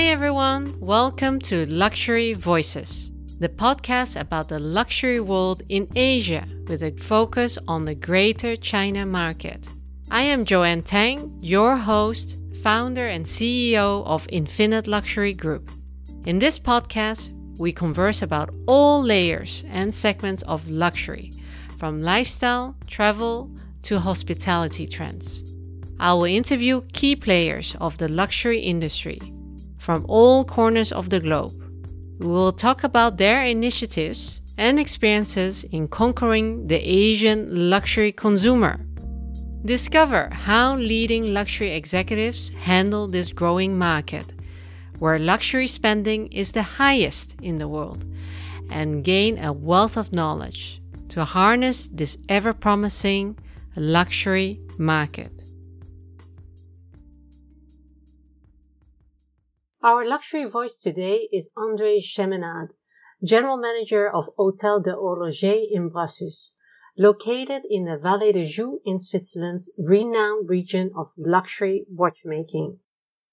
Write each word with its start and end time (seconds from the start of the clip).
Hi, 0.00 0.06
everyone. 0.06 0.80
Welcome 0.80 1.40
to 1.40 1.66
Luxury 1.66 2.32
Voices, 2.32 3.10
the 3.38 3.50
podcast 3.50 4.18
about 4.18 4.48
the 4.48 4.58
luxury 4.58 5.20
world 5.20 5.62
in 5.68 5.86
Asia 5.94 6.46
with 6.68 6.82
a 6.82 6.92
focus 6.92 7.58
on 7.68 7.84
the 7.84 7.94
greater 7.94 8.56
China 8.56 9.04
market. 9.04 9.68
I 10.10 10.22
am 10.22 10.46
Joanne 10.46 10.80
Tang, 10.80 11.38
your 11.42 11.76
host, 11.76 12.38
founder, 12.62 13.04
and 13.04 13.26
CEO 13.26 14.02
of 14.06 14.26
Infinite 14.32 14.86
Luxury 14.86 15.34
Group. 15.34 15.70
In 16.24 16.38
this 16.38 16.58
podcast, 16.58 17.28
we 17.58 17.70
converse 17.70 18.22
about 18.22 18.48
all 18.66 19.02
layers 19.02 19.64
and 19.68 19.94
segments 19.94 20.42
of 20.44 20.66
luxury, 20.66 21.30
from 21.76 22.02
lifestyle, 22.02 22.74
travel, 22.86 23.50
to 23.82 23.98
hospitality 23.98 24.86
trends. 24.86 25.44
I 25.98 26.14
will 26.14 26.24
interview 26.24 26.80
key 26.94 27.16
players 27.16 27.76
of 27.82 27.98
the 27.98 28.08
luxury 28.08 28.60
industry 28.60 29.20
from 29.80 30.04
all 30.08 30.44
corners 30.44 30.92
of 30.92 31.08
the 31.08 31.18
globe. 31.18 31.54
We 32.20 32.26
will 32.26 32.52
talk 32.52 32.84
about 32.84 33.16
their 33.16 33.44
initiatives 33.44 34.40
and 34.58 34.78
experiences 34.78 35.64
in 35.64 35.88
conquering 35.88 36.66
the 36.66 36.76
Asian 36.76 37.70
luxury 37.70 38.12
consumer. 38.12 38.78
Discover 39.64 40.28
how 40.32 40.76
leading 40.76 41.32
luxury 41.32 41.72
executives 41.72 42.50
handle 42.50 43.08
this 43.08 43.32
growing 43.32 43.78
market, 43.78 44.26
where 44.98 45.18
luxury 45.18 45.66
spending 45.66 46.26
is 46.28 46.52
the 46.52 46.62
highest 46.62 47.36
in 47.42 47.56
the 47.56 47.68
world, 47.68 48.04
and 48.70 49.02
gain 49.02 49.38
a 49.38 49.52
wealth 49.52 49.96
of 49.96 50.12
knowledge 50.12 50.82
to 51.08 51.24
harness 51.24 51.88
this 51.88 52.18
ever 52.28 52.52
promising 52.52 53.38
luxury 53.76 54.60
market. 54.78 55.39
Our 59.82 60.06
luxury 60.06 60.44
voice 60.44 60.82
today 60.82 61.26
is 61.32 61.54
André 61.56 62.02
Cheminade, 62.02 62.74
General 63.24 63.56
Manager 63.56 64.10
of 64.10 64.28
Hôtel 64.38 64.84
de 64.84 64.92
Horloger 64.92 65.66
in 65.70 65.88
Brassus, 65.88 66.50
located 66.98 67.64
in 67.64 67.86
the 67.86 67.96
Vallée 67.96 68.34
de 68.34 68.44
Joux 68.44 68.82
in 68.84 68.98
Switzerland's 68.98 69.72
renowned 69.78 70.50
region 70.50 70.92
of 70.94 71.10
luxury 71.16 71.86
watchmaking. 71.88 72.80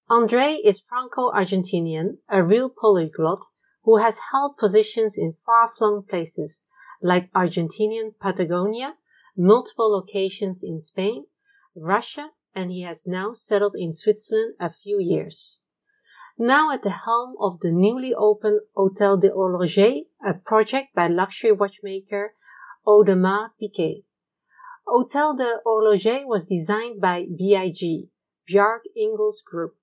André 0.08 0.58
is 0.64 0.80
Franco-Argentinian, 0.80 2.16
a 2.30 2.42
real 2.42 2.70
polyglot 2.70 3.44
who 3.82 3.98
has 3.98 4.18
held 4.32 4.56
positions 4.56 5.18
in 5.18 5.34
far-flung 5.44 6.02
places 6.04 6.64
like 7.02 7.30
Argentinian 7.34 8.18
Patagonia, 8.18 8.96
multiple 9.36 9.90
locations 9.92 10.64
in 10.64 10.80
Spain, 10.80 11.26
Russia, 11.76 12.30
and 12.54 12.70
he 12.70 12.80
has 12.80 13.06
now 13.06 13.34
settled 13.34 13.74
in 13.76 13.92
Switzerland 13.92 14.54
a 14.58 14.72
few 14.72 14.98
years 14.98 15.57
now 16.40 16.70
at 16.70 16.82
the 16.82 16.90
helm 16.90 17.34
of 17.40 17.58
the 17.58 17.72
newly 17.72 18.14
opened 18.14 18.60
Hôtel 18.76 19.20
de 19.20 19.28
Horloger, 19.28 20.06
a 20.24 20.34
project 20.34 20.94
by 20.94 21.08
luxury 21.08 21.50
watchmaker 21.50 22.32
Audemars 22.86 23.50
Piguet. 23.60 24.04
Hôtel 24.86 25.36
de 25.36 25.60
Horloger 25.66 26.24
was 26.28 26.46
designed 26.46 27.00
by 27.00 27.26
BIG, 27.26 28.08
Bjarke 28.48 28.86
Ingels 28.96 29.42
Group, 29.44 29.74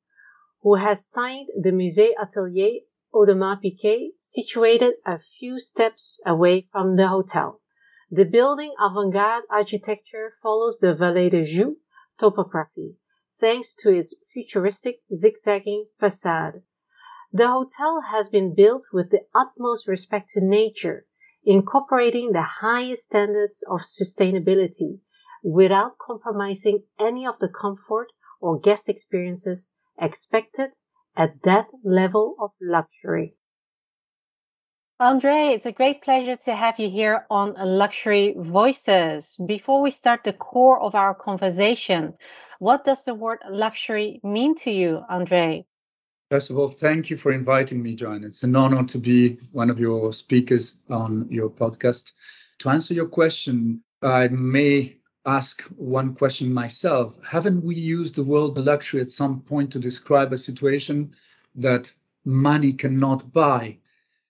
who 0.61 0.75
has 0.75 1.05
signed 1.05 1.49
the 1.61 1.71
Musée 1.71 2.13
Atelier 2.17 2.79
Audemars 3.13 3.59
Piguet, 3.61 4.13
situated 4.17 4.93
a 5.05 5.19
few 5.19 5.59
steps 5.59 6.21
away 6.25 6.69
from 6.71 6.95
the 6.95 7.09
hotel. 7.09 7.59
The 8.09 8.23
building 8.23 8.73
avant-garde 8.79 9.43
architecture 9.49 10.31
follows 10.41 10.79
the 10.79 10.93
Vallée 10.93 11.29
de 11.29 11.43
Joux 11.43 11.75
topography 12.17 12.95
thanks 13.39 13.75
to 13.75 13.89
its 13.89 14.15
futuristic 14.33 15.01
zigzagging 15.13 15.85
facade. 15.99 16.63
The 17.31 17.47
hotel 17.47 18.01
has 18.01 18.29
been 18.29 18.55
built 18.55 18.87
with 18.93 19.11
the 19.11 19.25
utmost 19.33 19.87
respect 19.87 20.29
to 20.31 20.41
nature, 20.41 21.05
incorporating 21.43 22.31
the 22.31 22.41
highest 22.41 23.05
standards 23.05 23.63
of 23.69 23.81
sustainability 23.81 25.01
without 25.43 25.97
compromising 25.97 26.83
any 26.97 27.27
of 27.27 27.37
the 27.39 27.49
comfort 27.49 28.07
or 28.39 28.57
guest 28.57 28.89
experiences 28.89 29.73
expected 29.97 30.71
at 31.15 31.41
that 31.43 31.67
level 31.83 32.35
of 32.39 32.51
luxury. 32.61 33.37
Andre, 34.97 35.49
it's 35.53 35.65
a 35.65 35.73
great 35.73 36.03
pleasure 36.03 36.37
to 36.37 36.55
have 36.55 36.79
you 36.79 36.89
here 36.89 37.25
on 37.29 37.53
Luxury 37.59 38.33
Voices. 38.37 39.35
Before 39.45 39.81
we 39.81 39.91
start 39.91 40.23
the 40.23 40.31
core 40.31 40.81
of 40.81 40.95
our 40.95 41.13
conversation, 41.13 42.13
what 42.59 42.85
does 42.85 43.03
the 43.03 43.13
word 43.13 43.39
luxury 43.45 44.21
mean 44.23 44.55
to 44.55 44.71
you, 44.71 45.03
Andre? 45.09 45.65
First 46.31 46.49
of 46.49 46.57
all, 46.57 46.69
thank 46.69 47.09
you 47.09 47.17
for 47.17 47.33
inviting 47.33 47.83
me, 47.83 47.95
Joanne. 47.95 48.23
It's 48.23 48.43
an 48.43 48.55
honor 48.55 48.85
to 48.85 48.97
be 48.97 49.37
one 49.51 49.69
of 49.69 49.81
your 49.81 50.13
speakers 50.13 50.81
on 50.89 51.27
your 51.29 51.49
podcast. 51.49 52.13
To 52.59 52.69
answer 52.69 52.93
your 52.93 53.09
question, 53.09 53.83
I 54.01 54.29
may 54.29 54.95
ask 55.25 55.61
one 55.71 56.15
question 56.15 56.53
myself. 56.53 57.17
Haven't 57.21 57.65
we 57.65 57.75
used 57.75 58.15
the 58.15 58.23
word 58.23 58.57
luxury 58.57 59.01
at 59.01 59.11
some 59.11 59.41
point 59.41 59.73
to 59.73 59.79
describe 59.79 60.31
a 60.31 60.37
situation 60.37 61.15
that 61.55 61.91
money 62.23 62.71
cannot 62.71 63.33
buy? 63.33 63.79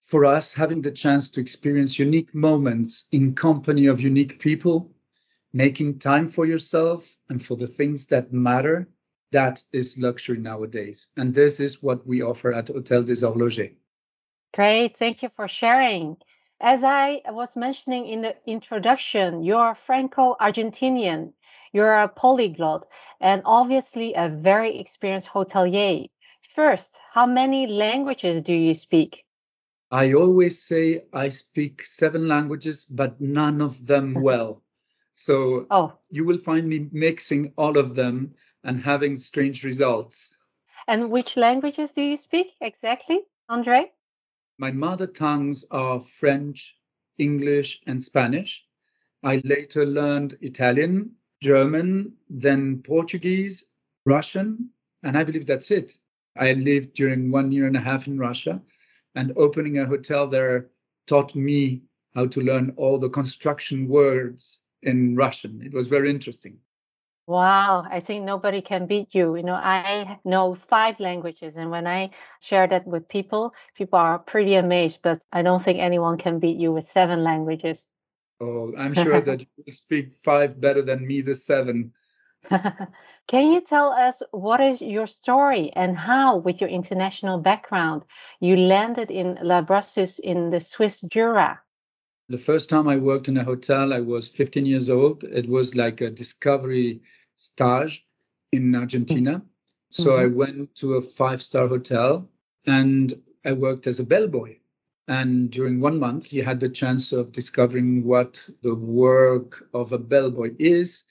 For 0.06 0.24
us 0.24 0.54
having 0.54 0.84
the 0.84 0.92
chance 0.92 1.32
to 1.32 1.42
experience 1.42 1.98
unique 1.98 2.36
moments 2.36 3.08
in 3.12 3.34
company 3.34 3.88
of 3.88 4.00
unique 4.00 4.40
people, 4.40 4.92
making 5.52 5.98
time 5.98 6.30
for 6.30 6.46
yourself 6.46 7.18
and 7.28 7.42
for 7.44 7.58
the 7.58 7.66
things 7.66 8.06
that 8.08 8.32
matter, 8.32 8.88
that 9.32 9.64
is 9.74 9.98
luxury 10.00 10.38
nowadays. 10.38 11.08
And 11.18 11.34
this 11.34 11.60
is 11.60 11.82
what 11.82 12.06
we 12.06 12.22
offer 12.22 12.54
at 12.54 12.68
Hôtel 12.68 13.04
des 13.04 13.26
Horlogers. 13.26 13.74
Great. 14.54 14.96
Thank 14.96 15.24
you 15.24 15.30
for 15.30 15.48
sharing. 15.48 16.18
As 16.62 16.84
I 16.84 17.22
was 17.30 17.58
mentioning 17.58 18.06
in 18.06 18.22
the 18.22 18.36
introduction, 18.46 19.44
you're 19.44 19.74
Franco 19.74 20.36
Argentinian, 20.40 21.34
you're 21.74 21.94
a 21.94 22.08
polyglot, 22.08 22.86
and 23.20 23.42
obviously 23.44 24.14
a 24.16 24.30
very 24.30 24.78
experienced 24.78 25.30
hotelier. 25.30 26.10
First, 26.54 27.00
how 27.12 27.26
many 27.26 27.66
languages 27.66 28.44
do 28.44 28.54
you 28.54 28.76
speak? 28.76 29.25
I 29.96 30.12
always 30.12 30.62
say 30.62 31.06
I 31.14 31.30
speak 31.30 31.86
seven 31.86 32.28
languages, 32.28 32.84
but 32.84 33.22
none 33.22 33.62
of 33.62 33.88
them 33.88 34.14
well. 34.14 34.62
So 35.14 35.68
oh. 35.72 35.98
you 36.10 36.26
will 36.26 36.38
find 36.38 36.68
me 36.68 36.90
mixing 36.92 37.54
all 37.56 37.78
of 37.78 37.96
them 37.96 38.36
and 38.62 38.78
having 38.78 39.16
strange 39.16 39.64
results. 39.64 40.38
And 40.86 41.10
which 41.10 41.38
languages 41.38 41.94
do 41.94 42.02
you 42.02 42.18
speak 42.18 42.52
exactly, 42.60 43.22
Andre? 43.48 43.90
My 44.58 44.72
mother 44.72 45.08
tongues 45.08 45.66
are 45.72 46.02
French, 46.02 46.78
English, 47.18 47.82
and 47.88 48.04
Spanish. 48.04 48.66
I 49.24 49.42
later 49.46 49.86
learned 49.86 50.38
Italian, 50.42 51.16
German, 51.42 52.18
then 52.30 52.84
Portuguese, 52.84 53.72
Russian, 54.06 54.72
and 55.02 55.18
I 55.18 55.24
believe 55.24 55.46
that's 55.46 55.72
it. 55.72 55.98
I 56.36 56.52
lived 56.52 56.96
during 56.96 57.32
one 57.32 57.54
year 57.54 57.66
and 57.66 57.78
a 57.78 57.88
half 57.90 58.08
in 58.08 58.20
Russia 58.20 58.62
and 59.16 59.34
opening 59.38 59.80
a 59.80 59.86
hotel 59.86 60.28
there 60.28 60.70
taught 61.08 61.36
me 61.36 61.84
how 62.14 62.28
to 62.28 62.42
learn 62.42 62.74
all 62.78 62.98
the 62.98 63.10
construction 63.10 63.88
words 63.88 64.66
in 64.82 65.16
Russian. 65.16 65.62
It 65.62 65.74
was 65.74 65.88
very 65.88 66.10
interesting. 66.10 66.60
Wow, 67.28 67.84
I 67.90 68.02
think 68.02 68.24
nobody 68.24 68.62
can 68.62 68.86
beat 68.86 69.16
you. 69.16 69.36
You 69.36 69.42
know, 69.42 69.56
I 69.56 70.20
know 70.24 70.54
five 70.54 71.00
languages, 71.00 71.58
and 71.58 71.72
when 71.72 71.88
I 71.88 72.12
share 72.40 72.68
that 72.68 72.86
with 72.86 73.08
people, 73.08 73.56
people 73.74 73.98
are 73.98 74.20
pretty 74.20 74.54
amazed, 74.54 75.00
but 75.02 75.22
I 75.32 75.42
don't 75.42 75.62
think 75.62 75.80
anyone 75.80 76.20
can 76.20 76.38
beat 76.38 76.58
you 76.58 76.72
with 76.72 76.84
seven 76.84 77.24
languages. 77.24 77.92
Oh, 78.40 78.74
I'm 78.78 78.94
sure 78.94 79.22
that 79.22 79.42
you 79.42 79.74
speak 79.74 80.14
five 80.14 80.62
better 80.62 80.84
than 80.84 81.06
me, 81.06 81.22
the 81.22 81.34
seven. 81.34 81.94
Can 83.28 83.52
you 83.52 83.62
tell 83.62 83.90
us 83.90 84.22
what 84.30 84.62
is 84.62 84.82
your 84.82 85.08
story 85.08 85.72
and 85.74 85.98
how, 85.98 86.38
with 86.38 86.62
your 86.62 86.70
international 86.70 87.40
background, 87.40 88.04
you 88.40 88.56
landed 88.56 89.10
in 89.10 89.40
La 89.42 89.64
Brassus 89.64 90.20
in 90.20 90.52
the 90.52 90.60
Swiss 90.60 91.02
Jura? 91.02 91.60
The 92.30 92.38
first 92.38 92.70
time 92.70 92.88
I 92.88 92.98
worked 92.98 93.28
in 93.28 93.38
a 93.38 93.44
hotel, 93.44 93.94
I 93.94 94.02
was 94.02 94.28
15 94.30 94.66
years 94.68 94.92
old. 94.92 95.24
It 95.24 95.50
was 95.50 95.76
like 95.76 96.02
a 96.02 96.12
discovery 96.12 97.02
stage 97.36 98.06
in 98.52 98.76
Argentina. 98.76 99.44
So 99.90 100.12
mm-hmm. 100.12 100.34
I 100.34 100.38
went 100.38 100.76
to 100.76 100.96
a 100.96 101.02
five 101.02 101.42
star 101.42 101.68
hotel 101.68 102.30
and 102.68 103.12
I 103.44 103.54
worked 103.54 103.88
as 103.88 104.00
a 104.00 104.06
bellboy. 104.06 104.58
And 105.08 105.50
during 105.52 105.80
one 105.80 106.00
month, 106.00 106.34
you 106.34 106.44
had 106.44 106.60
the 106.60 106.70
chance 106.70 107.12
of 107.12 107.32
discovering 107.32 108.04
what 108.04 108.50
the 108.62 108.76
work 108.76 109.68
of 109.74 109.94
a 109.94 110.00
bellboy 110.00 110.56
is 110.60 111.06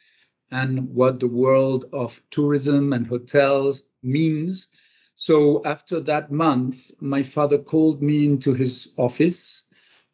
and 0.55 0.95
what 0.95 1.19
the 1.19 1.35
world 1.43 1.85
of 1.93 2.23
tourism 2.31 2.93
and 2.93 3.09
hotels 3.09 3.91
means. 4.05 4.69
So 5.17 5.65
after 5.65 5.99
that 6.03 6.31
month, 6.31 6.93
my 7.01 7.25
father 7.25 7.59
called 7.59 8.01
me 8.01 8.25
into 8.25 8.55
his 8.55 8.95
office 8.97 9.65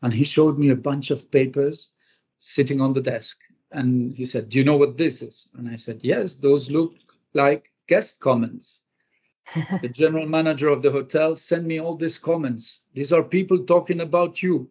and 0.00 0.14
he 0.14 0.24
showed 0.24 0.58
me 0.58 0.70
a 0.70 0.84
bunch 0.90 1.10
of 1.10 1.30
papers 1.30 1.94
sitting 2.38 2.80
on 2.80 2.94
the 2.94 3.02
desk. 3.02 3.38
And 3.70 4.14
he 4.14 4.24
said, 4.24 4.48
Do 4.48 4.58
you 4.58 4.64
know 4.64 4.78
what 4.78 4.96
this 4.96 5.20
is? 5.20 5.50
And 5.54 5.68
I 5.68 5.76
said, 5.76 5.98
Yes, 6.02 6.36
those 6.36 6.70
look 6.70 6.94
like 7.34 7.68
guest 7.86 8.20
comments. 8.20 8.86
the 9.82 9.90
general 10.02 10.26
manager 10.26 10.68
of 10.68 10.80
the 10.80 10.90
hotel 10.90 11.36
sent 11.36 11.66
me 11.66 11.80
all 11.80 11.98
these 11.98 12.16
comments. 12.16 12.80
These 12.94 13.12
are 13.12 13.24
people 13.24 13.64
talking 13.66 14.00
about 14.00 14.42
you 14.42 14.70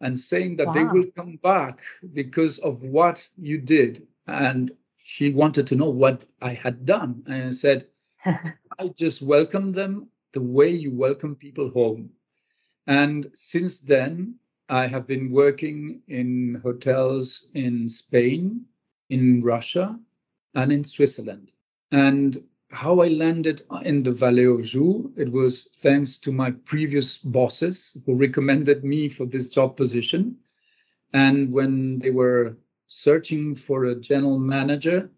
and 0.00 0.16
saying 0.16 0.58
that 0.58 0.68
wow. 0.68 0.72
they 0.74 0.84
will 0.84 1.06
come 1.16 1.40
back 1.42 1.80
because 2.12 2.60
of 2.60 2.84
what 2.84 3.28
you 3.36 3.58
did. 3.58 4.06
And 4.24 4.70
he 5.16 5.30
wanted 5.30 5.68
to 5.68 5.76
know 5.76 5.88
what 5.88 6.26
I 6.40 6.52
had 6.52 6.84
done. 6.84 7.22
And 7.26 7.44
I 7.44 7.50
said, 7.50 7.86
I 8.26 8.88
just 8.94 9.22
welcome 9.22 9.72
them 9.72 10.08
the 10.34 10.42
way 10.42 10.68
you 10.68 10.90
welcome 10.94 11.34
people 11.34 11.70
home. 11.70 12.10
And 12.86 13.30
since 13.34 13.80
then, 13.80 14.34
I 14.68 14.86
have 14.86 15.06
been 15.06 15.30
working 15.30 16.02
in 16.08 16.60
hotels 16.62 17.48
in 17.54 17.88
Spain, 17.88 18.66
in 19.08 19.42
Russia, 19.42 19.98
and 20.54 20.70
in 20.70 20.84
Switzerland. 20.84 21.54
And 21.90 22.36
how 22.70 23.00
I 23.00 23.08
landed 23.08 23.62
in 23.82 24.02
the 24.02 24.10
Vallée 24.10 24.46
aux 24.46 24.62
Joux, 24.62 25.14
it 25.16 25.32
was 25.32 25.74
thanks 25.80 26.18
to 26.18 26.32
my 26.32 26.50
previous 26.50 27.16
bosses 27.16 27.96
who 28.04 28.14
recommended 28.14 28.84
me 28.84 29.08
for 29.08 29.24
this 29.24 29.54
job 29.54 29.74
position. 29.74 30.40
And 31.14 31.50
when 31.50 31.98
they 31.98 32.10
were 32.10 32.58
searching 32.88 33.54
for 33.54 33.84
a 33.84 33.94
general 33.94 34.38
manager, 34.38 35.10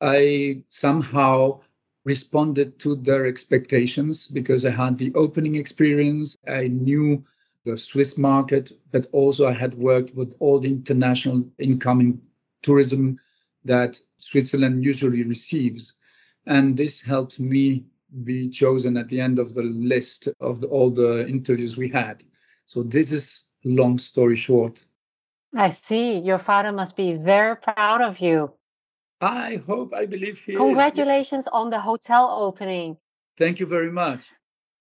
I 0.00 0.64
somehow 0.68 1.60
responded 2.04 2.78
to 2.80 2.96
their 2.96 3.26
expectations 3.26 4.28
because 4.28 4.66
I 4.66 4.70
had 4.70 4.98
the 4.98 5.14
opening 5.14 5.54
experience. 5.54 6.36
I 6.46 6.68
knew 6.68 7.24
the 7.64 7.78
Swiss 7.78 8.18
market, 8.18 8.72
but 8.92 9.06
also 9.12 9.48
I 9.48 9.52
had 9.52 9.74
worked 9.74 10.14
with 10.14 10.36
all 10.38 10.60
the 10.60 10.68
international 10.68 11.48
incoming 11.58 12.20
tourism 12.62 13.18
that 13.64 13.98
Switzerland 14.18 14.84
usually 14.84 15.22
receives. 15.22 15.98
And 16.46 16.76
this 16.76 17.00
helped 17.00 17.40
me 17.40 17.86
be 18.22 18.50
chosen 18.50 18.98
at 18.98 19.08
the 19.08 19.20
end 19.20 19.38
of 19.38 19.54
the 19.54 19.62
list 19.62 20.28
of 20.40 20.60
the, 20.60 20.66
all 20.66 20.90
the 20.90 21.26
interviews 21.26 21.76
we 21.76 21.88
had. 21.88 22.22
So 22.66 22.82
this 22.82 23.12
is 23.12 23.50
long 23.64 23.98
story 23.98 24.36
short. 24.36 24.84
I 25.56 25.68
see. 25.70 26.18
Your 26.18 26.38
father 26.38 26.72
must 26.72 26.96
be 26.96 27.14
very 27.14 27.56
proud 27.56 28.00
of 28.00 28.18
you. 28.18 28.52
I 29.20 29.60
hope, 29.66 29.94
I 29.94 30.06
believe 30.06 30.38
he 30.38 30.54
Congratulations 30.54 31.46
is. 31.46 31.48
on 31.52 31.70
the 31.70 31.80
hotel 31.80 32.28
opening. 32.30 32.96
Thank 33.36 33.60
you 33.60 33.66
very 33.66 33.90
much. 33.90 34.32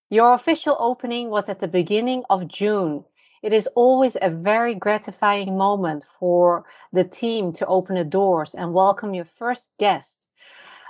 Your 0.09 0.33
official 0.33 0.75
opening 0.77 1.29
was 1.29 1.49
at 1.49 1.59
the 1.59 1.67
beginning 1.67 2.23
of 2.29 2.47
June. 2.47 3.05
It 3.41 3.53
is 3.53 3.67
always 3.67 4.17
a 4.19 4.29
very 4.29 4.75
gratifying 4.75 5.57
moment 5.57 6.05
for 6.19 6.65
the 6.91 7.03
team 7.03 7.53
to 7.53 7.65
open 7.65 7.95
the 7.95 8.05
doors 8.05 8.55
and 8.55 8.73
welcome 8.73 9.13
your 9.13 9.25
first 9.25 9.77
guest. 9.77 10.29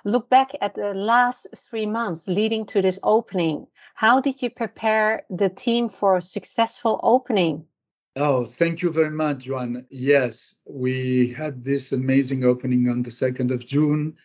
Look 0.06 0.29
back 0.29 0.51
at 0.62 0.75
the 0.75 0.94
last 0.94 1.47
three 1.69 1.86
months 1.86 2.27
leading 2.27 2.65
to 2.68 2.81
this 2.81 3.00
opening. 3.01 3.68
How 3.95 4.21
did 4.21 4.41
you 4.41 4.50
prepare 4.50 5.24
the 5.29 5.50
team 5.50 5.89
for 5.89 6.18
a 6.18 6.21
successful 6.21 7.00
opening? 7.01 7.65
Oh, 8.15 8.45
thank 8.45 8.83
you 8.83 8.92
very 8.92 9.10
much, 9.10 9.50
Juan. 9.50 9.88
Yes, 9.89 10.56
we 10.65 11.30
had 11.30 11.63
this 11.63 11.94
amazing 11.94 12.44
opening 12.44 12.88
on 12.88 13.01
the 13.01 13.10
2nd 13.10 13.51
of 13.51 13.65
June, 13.65 14.18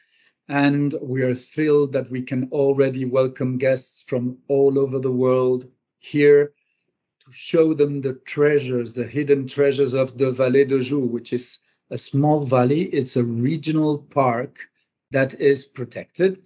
and 0.46 0.94
we 1.02 1.23
are 1.23 1.32
thrilled 1.32 1.94
that 1.94 2.11
we 2.11 2.20
can 2.20 2.50
already 2.52 3.06
welcome 3.06 3.56
guests 3.56 4.02
from 4.02 4.40
all 4.46 4.79
over 4.79 4.99
the 4.99 5.11
world 5.11 5.70
here 6.00 6.52
to 7.25 7.32
show 7.32 7.73
them 7.73 8.02
the 8.02 8.12
treasures, 8.12 8.93
the 8.93 9.06
hidden 9.06 9.46
treasures 9.46 9.94
of 9.94 10.19
the 10.19 10.32
Vallée 10.32 10.69
de 10.69 10.81
Joux, 10.81 11.06
which 11.06 11.32
is 11.32 11.61
a 11.90 11.96
small 11.96 12.44
valley. 12.44 12.82
It's 12.82 13.17
a 13.17 13.25
regional 13.25 13.96
park 13.96 14.69
that 15.12 15.40
is 15.40 15.64
protected 15.64 16.43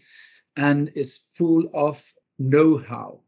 and 0.57 0.93
is 0.95 1.29
full 1.35 1.69
of 1.75 2.01
know 2.39 2.79
how 2.79 3.23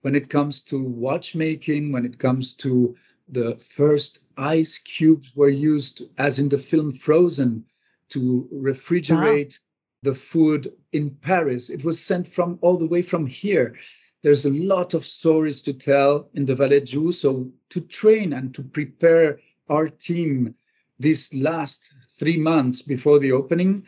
when 0.00 0.14
it 0.14 0.30
comes 0.30 0.62
to 0.62 0.82
watchmaking, 0.82 1.92
when 1.92 2.06
it 2.06 2.18
comes 2.18 2.54
to 2.54 2.96
the 3.32 3.56
first 3.56 4.24
ice 4.36 4.78
cubes 4.78 5.34
were 5.36 5.48
used, 5.48 6.02
as 6.18 6.38
in 6.38 6.48
the 6.48 6.58
film 6.58 6.90
Frozen, 6.90 7.64
to 8.10 8.48
refrigerate 8.52 9.58
wow. 9.58 10.10
the 10.10 10.14
food 10.14 10.72
in 10.92 11.10
Paris. 11.10 11.70
It 11.70 11.84
was 11.84 12.02
sent 12.02 12.26
from 12.26 12.58
all 12.60 12.78
the 12.78 12.88
way 12.88 13.02
from 13.02 13.26
here. 13.26 13.76
There's 14.22 14.44
a 14.44 14.52
lot 14.52 14.94
of 14.94 15.04
stories 15.04 15.62
to 15.62 15.72
tell 15.72 16.28
in 16.34 16.44
the 16.44 16.54
Vallée 16.54 16.84
Joux. 16.84 17.12
So 17.12 17.52
to 17.70 17.80
train 17.80 18.32
and 18.32 18.54
to 18.54 18.62
prepare 18.62 19.38
our 19.68 19.88
team 19.88 20.56
these 20.98 21.34
last 21.34 21.94
three 22.18 22.36
months 22.36 22.82
before 22.82 23.18
the 23.18 23.32
opening, 23.32 23.86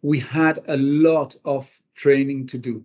we 0.00 0.20
had 0.20 0.60
a 0.68 0.76
lot 0.76 1.36
of 1.44 1.70
training 1.94 2.46
to 2.46 2.58
do. 2.58 2.84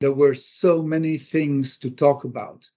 There 0.00 0.12
were 0.12 0.34
so 0.34 0.82
many 0.82 1.18
things 1.18 1.78
to 1.78 1.90
talk 1.90 2.24
about. 2.24 2.70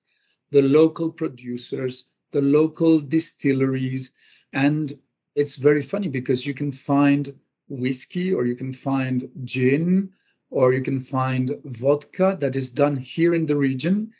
The 0.51 0.61
local 0.61 1.11
producers, 1.11 2.11
the 2.33 2.41
local 2.41 2.99
distilleries. 2.99 4.13
And 4.51 4.91
it's 5.35 5.55
very 5.55 5.81
funny 5.81 6.09
because 6.09 6.45
you 6.45 6.53
can 6.53 6.71
find 6.71 7.29
whiskey 7.69 8.33
or 8.33 8.45
you 8.45 8.55
can 8.55 8.73
find 8.73 9.29
gin 9.43 10.11
or 10.49 10.73
you 10.73 10.81
can 10.81 10.99
find 10.99 11.51
vodka 11.63 12.37
that 12.41 12.55
is 12.55 12.71
done 12.71 12.97
here 12.97 13.33
in 13.33 13.45
the 13.45 13.55
region 13.55 14.11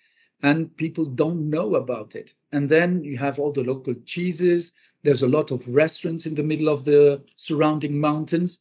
and 0.43 0.75
people 0.75 1.05
don't 1.05 1.49
know 1.49 1.75
about 1.75 2.15
it. 2.15 2.33
And 2.51 2.67
then 2.67 3.05
you 3.05 3.17
have 3.17 3.39
all 3.39 3.53
the 3.53 3.63
local 3.63 3.95
cheeses. 4.05 4.73
There's 5.01 5.21
a 5.21 5.27
lot 5.29 5.51
of 5.51 5.73
restaurants 5.73 6.25
in 6.25 6.35
the 6.35 6.43
middle 6.43 6.67
of 6.67 6.83
the 6.83 7.23
surrounding 7.37 7.99
mountains. 7.99 8.59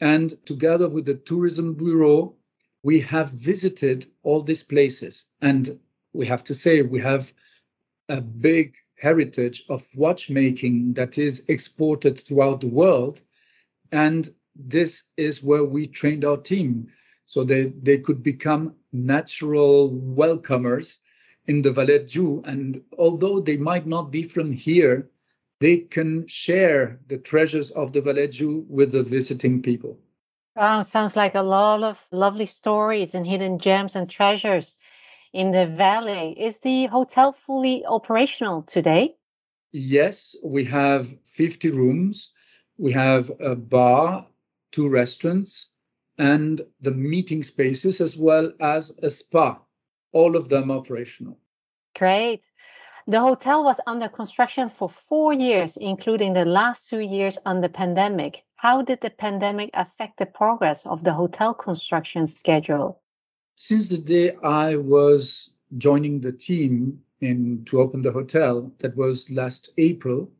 And 0.00 0.32
together 0.46 0.88
with 0.88 1.04
the 1.04 1.14
tourism 1.14 1.74
bureau, 1.74 2.36
we 2.82 3.00
have 3.00 3.30
visited 3.30 4.06
all 4.22 4.42
these 4.42 4.64
places. 4.64 5.28
And 5.42 5.78
we 6.14 6.26
have 6.26 6.44
to 6.44 6.54
say, 6.54 6.80
we 6.80 7.00
have 7.00 7.30
a 8.08 8.22
big 8.22 8.76
heritage 9.00 9.64
of 9.68 9.86
watchmaking 9.96 10.94
that 10.94 11.18
is 11.18 11.48
exported 11.48 12.20
throughout 12.20 12.60
the 12.60 12.68
world. 12.68 13.20
And 13.92 14.28
this 14.56 15.10
is 15.16 15.42
where 15.42 15.64
we 15.64 15.86
trained 15.86 16.24
our 16.24 16.36
team 16.36 16.88
so 17.26 17.44
they, 17.44 17.66
they 17.66 17.98
could 17.98 18.22
become 18.22 18.74
natural 18.92 19.90
welcomers 19.90 21.00
in 21.46 21.62
the 21.62 21.70
Joux. 21.70 22.42
And 22.44 22.82
although 22.96 23.40
they 23.40 23.56
might 23.56 23.86
not 23.86 24.10
be 24.10 24.22
from 24.24 24.52
here, 24.52 25.10
they 25.60 25.78
can 25.78 26.26
share 26.26 27.00
the 27.06 27.18
treasures 27.18 27.70
of 27.70 27.92
the 27.92 28.00
Joux 28.00 28.64
with 28.68 28.92
the 28.92 29.02
visiting 29.02 29.62
people. 29.62 29.98
Wow, 30.56 30.82
sounds 30.82 31.16
like 31.16 31.34
a 31.34 31.42
lot 31.42 31.82
of 31.82 32.04
lovely 32.10 32.46
stories 32.46 33.14
and 33.14 33.26
hidden 33.26 33.58
gems 33.58 33.94
and 33.94 34.10
treasures 34.10 34.76
in 35.32 35.50
the 35.50 35.66
valley. 35.66 36.34
Is 36.38 36.60
the 36.60 36.86
hotel 36.86 37.32
fully 37.32 37.84
operational 37.86 38.62
today? 38.62 39.16
Yes, 39.72 40.36
we 40.42 40.64
have 40.64 41.06
50 41.24 41.70
rooms. 41.70 42.32
We 42.78 42.92
have 42.92 43.30
a 43.40 43.54
bar, 43.56 44.26
two 44.72 44.88
restaurants, 44.88 45.70
and 46.16 46.60
the 46.80 46.92
meeting 46.92 47.42
spaces, 47.42 48.00
as 48.00 48.16
well 48.16 48.52
as 48.60 48.98
a 49.02 49.10
spa, 49.10 49.58
all 50.12 50.36
of 50.36 50.48
them 50.48 50.70
operational. 50.70 51.38
Great. 51.94 52.44
The 53.06 53.20
hotel 53.20 53.64
was 53.64 53.80
under 53.86 54.08
construction 54.08 54.68
for 54.68 54.88
four 54.88 55.32
years, 55.32 55.76
including 55.76 56.34
the 56.34 56.44
last 56.44 56.90
two 56.90 57.00
years 57.00 57.38
under 57.46 57.68
pandemic. 57.68 58.44
How 58.54 58.82
did 58.82 59.00
the 59.00 59.10
pandemic 59.10 59.70
affect 59.72 60.18
the 60.18 60.26
progress 60.26 60.84
of 60.84 61.02
the 61.04 61.12
hotel 61.14 61.54
construction 61.54 62.26
schedule? 62.26 63.00
Since 63.58 63.88
the 63.88 63.98
day 63.98 64.36
I 64.36 64.76
was 64.76 65.50
joining 65.76 66.20
the 66.20 66.30
team 66.30 67.02
in 67.20 67.64
to 67.64 67.80
open 67.80 68.02
the 68.02 68.12
hotel, 68.12 68.72
that 68.78 68.96
was 68.96 69.32
last 69.32 69.72
April, 69.76 70.30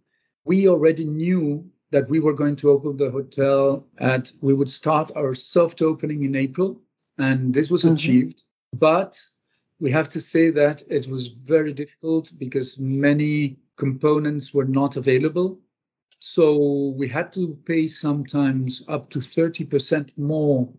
we 0.45 0.69
already 0.69 1.05
knew 1.05 1.69
that 1.91 2.09
we 2.09 2.21
were 2.21 2.35
going 2.35 2.55
to 2.57 2.71
open 2.71 2.97
the 2.97 3.11
hotel 3.11 3.89
at 3.99 4.31
we 4.41 4.55
would 4.55 4.71
start 4.71 5.11
our 5.17 5.35
soft 5.35 5.83
opening 5.83 6.23
in 6.23 6.37
April, 6.37 6.81
and 7.19 7.53
this 7.53 7.73
was 7.73 7.83
mm-hmm. 7.83 7.95
achieved. 7.95 8.45
But 8.79 9.21
we 9.81 9.91
have 9.91 10.11
to 10.11 10.21
say 10.21 10.51
that 10.53 10.85
it 10.89 11.09
was 11.09 11.27
very 11.27 11.73
difficult 11.73 12.31
because 12.39 12.79
many 12.79 13.59
components 13.75 14.55
were 14.55 14.71
not 14.81 14.97
available. 14.97 15.59
So 16.21 16.95
we 16.97 17.09
had 17.09 17.33
to 17.33 17.59
pay 17.67 17.89
sometimes 17.89 18.85
up 18.87 19.11
to 19.11 19.19
30% 19.19 20.17
more 20.17 20.73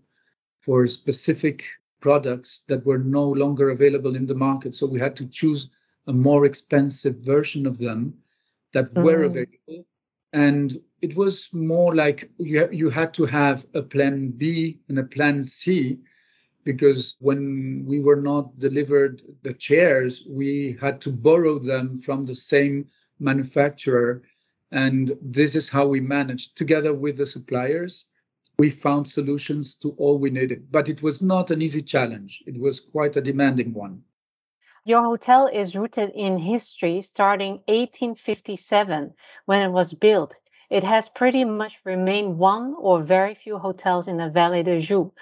for 0.62 0.88
specific 0.88 1.66
products 2.00 2.64
that 2.68 2.86
were 2.86 2.98
no 2.98 3.28
longer 3.28 3.70
available 3.70 4.16
in 4.16 4.26
the 4.26 4.36
market. 4.36 4.76
So 4.76 4.88
we 4.88 5.00
had 5.00 5.16
to 5.18 5.30
choose 5.30 5.70
a 6.08 6.14
more 6.14 6.46
expensive 6.46 7.18
version 7.18 7.66
of 7.66 7.78
them 7.78 8.16
that 8.74 8.94
mm. 8.94 9.04
were 9.04 9.24
available. 9.24 9.86
And 10.34 10.74
it 11.02 11.16
was 11.16 11.54
more 11.54 11.96
like 11.96 12.30
you, 12.38 12.70
you 12.72 12.90
had 12.90 13.14
to 13.16 13.26
have 13.26 13.66
a 13.74 13.82
plan 13.82 14.30
B 14.30 14.80
and 14.88 15.00
a 15.00 15.04
plan 15.04 15.44
C 15.44 16.00
because 16.64 17.16
when 17.20 17.86
we 17.88 18.00
were 18.00 18.22
not 18.22 18.60
delivered 18.60 19.22
the 19.44 19.54
chairs, 19.54 20.28
we 20.30 20.78
had 20.80 21.02
to 21.02 21.12
borrow 21.12 21.58
them 21.58 21.98
from 21.98 22.26
the 22.26 22.36
same 22.36 22.88
manufacturer. 23.20 24.24
And 24.72 25.12
this 25.22 25.56
is 25.56 25.70
how 25.70 25.88
we 25.88 26.00
managed 26.00 26.58
together 26.58 26.94
with 26.94 27.18
the 27.18 27.26
suppliers 27.26 28.09
we 28.60 28.70
found 28.70 29.08
solutions 29.08 29.76
to 29.76 29.96
all 29.98 30.20
we 30.20 30.30
needed. 30.30 30.70
But 30.70 30.90
it 30.90 31.02
was 31.02 31.24
not 31.24 31.50
an 31.50 31.62
easy 31.62 31.82
challenge, 31.82 32.44
it 32.46 32.60
was 32.60 32.82
quite 32.82 33.16
a 33.16 33.22
demanding 33.22 33.74
one. 33.74 34.04
Your 34.84 35.02
hotel 35.02 35.48
is 35.48 35.78
rooted 35.78 36.12
in 36.14 36.38
history 36.38 37.02
starting 37.02 37.54
1857 37.68 39.14
when 39.46 39.62
it 39.62 39.72
was 39.72 39.94
built. 39.94 40.36
It 40.70 40.84
has 40.84 41.08
pretty 41.08 41.46
much 41.46 41.80
remained 41.86 42.38
one 42.38 42.76
or 42.78 43.02
very 43.02 43.34
few 43.34 43.58
hotels 43.58 44.08
in 44.08 44.18
the 44.18 44.30
Vallée 44.30 44.64
de 44.64 44.78
Joux 44.78 45.14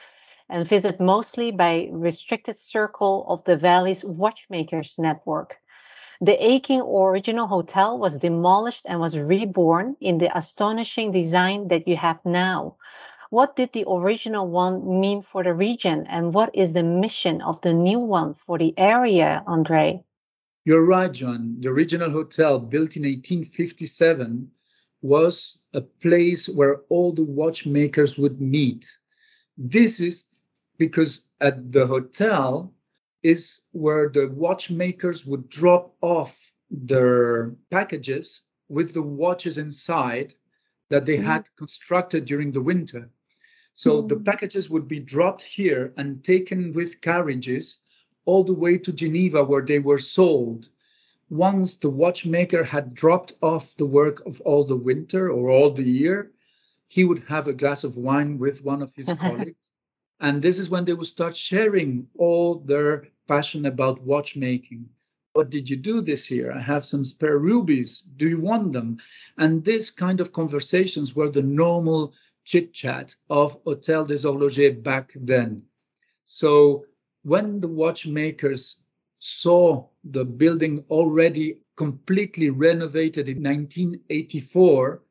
and 0.50 0.68
visited 0.68 1.00
mostly 1.00 1.52
by 1.52 1.90
restricted 1.92 2.60
circle 2.60 3.26
of 3.28 3.44
the 3.44 3.56
valley's 3.56 4.04
watchmakers 4.04 4.98
network. 4.98 5.58
The 6.22 6.44
aching 6.44 6.82
original 6.82 7.48
hotel 7.48 8.00
was 8.00 8.18
demolished 8.18 8.86
and 8.90 9.00
was 9.00 9.20
reborn 9.20 9.96
in 10.02 10.18
the 10.18 10.36
astonishing 10.36 11.12
design 11.12 11.68
that 11.68 11.88
you 11.88 11.96
have 11.96 12.26
now. 12.26 12.78
What 13.30 13.56
did 13.56 13.74
the 13.74 13.86
original 13.88 14.50
one 14.50 15.02
mean 15.02 15.22
for 15.22 15.44
the 15.44 15.54
region 15.54 16.08
and 16.08 16.34
what 16.34 16.52
is 16.56 16.74
the 16.74 16.84
mission 16.84 17.42
of 17.42 17.60
the 17.62 17.74
new 17.74 18.00
one 18.00 18.36
for 18.36 18.58
the 18.58 18.74
area, 18.78 19.44
Andre? 19.46 20.04
You're 20.64 20.86
right, 20.86 21.12
John. 21.12 21.58
The 21.60 21.70
original 21.70 22.10
hotel, 22.10 22.60
built 22.60 22.96
in 22.96 23.04
1857, 23.04 24.52
was 25.02 25.62
a 25.74 25.82
place 25.82 26.48
where 26.48 26.82
all 26.90 27.14
the 27.14 27.24
watchmakers 27.24 28.18
would 28.18 28.42
meet. 28.42 28.98
This 29.58 30.00
is 30.00 30.30
because 30.78 31.30
at 31.40 31.72
the 31.72 31.88
hotel 31.88 32.74
is 33.24 33.62
where 33.72 34.10
the 34.10 34.28
watchmakers 34.28 35.26
would 35.26 35.50
drop 35.50 35.96
off 36.02 36.52
their 36.70 37.56
packages 37.72 38.44
with 38.70 38.94
the 38.94 39.02
watches 39.02 39.58
inside 39.58 40.34
that 40.90 41.06
they 41.06 41.18
mm-hmm. 41.18 41.26
had 41.26 41.50
constructed 41.58 42.26
during 42.26 42.52
the 42.52 42.62
winter. 42.62 43.10
So 43.78 44.02
the 44.02 44.20
packages 44.20 44.70
would 44.70 44.88
be 44.88 45.00
dropped 45.00 45.44
here 45.44 45.94
and 45.98 46.24
taken 46.24 46.72
with 46.74 47.02
carriages 47.02 47.66
all 48.26 48.44
the 48.44 48.60
way 48.64 48.78
to 48.80 48.92
Geneva 48.92 49.44
where 49.44 49.66
they 49.66 49.80
were 49.80 50.00
sold. 50.00 50.68
Once 51.30 51.76
the 51.76 51.90
watchmaker 51.90 52.64
had 52.64 52.94
dropped 52.94 53.34
off 53.42 53.76
the 53.78 53.86
work 53.86 54.26
of 54.26 54.42
all 54.42 54.64
the 54.66 54.82
winter 54.90 55.32
or 55.32 55.50
all 55.50 55.72
the 55.72 55.90
year, 56.02 56.32
he 56.88 57.04
would 57.04 57.24
have 57.28 57.48
a 57.48 57.60
glass 57.62 57.84
of 57.84 57.98
wine 57.98 58.38
with 58.40 58.64
one 58.64 58.82
of 58.82 58.94
his 58.96 59.14
colleagues 59.24 59.72
and 60.20 60.42
this 60.42 60.60
is 60.60 60.70
when 60.70 60.86
they 60.86 60.94
would 60.94 61.06
start 61.06 61.36
sharing 61.36 62.08
all 62.18 62.60
their 62.60 63.08
passion 63.28 63.66
about 63.66 64.02
watchmaking. 64.02 64.90
What 65.34 65.52
did 65.52 65.70
you 65.70 65.76
do 65.76 66.02
this 66.02 66.32
year? 66.32 66.52
I 66.52 66.60
have 66.60 66.84
some 66.84 67.04
spare 67.04 67.38
rubies. 67.38 68.02
Do 68.02 68.28
you 68.28 68.42
want 68.42 68.72
them? 68.72 68.98
And 69.38 69.64
this 69.64 69.92
kind 69.92 70.20
of 70.20 70.34
conversations 70.34 71.16
were 71.16 71.30
the 71.30 71.44
normal 71.44 72.16
chit 72.48 72.74
chat 72.74 73.16
of 73.30 73.62
Hotel 73.66 74.06
des 74.06 74.24
Horlogers 74.24 74.82
back 74.82 75.12
then. 75.16 75.64
So 76.26 76.86
when 77.24 77.60
the 77.60 77.68
watchmakers 77.68 78.86
saw 79.20 79.88
the 80.04 80.24
building 80.24 80.86
already 80.90 81.60
completely 81.76 82.50
renovated 82.50 83.28
in 83.28 83.44
1984, 83.44 85.04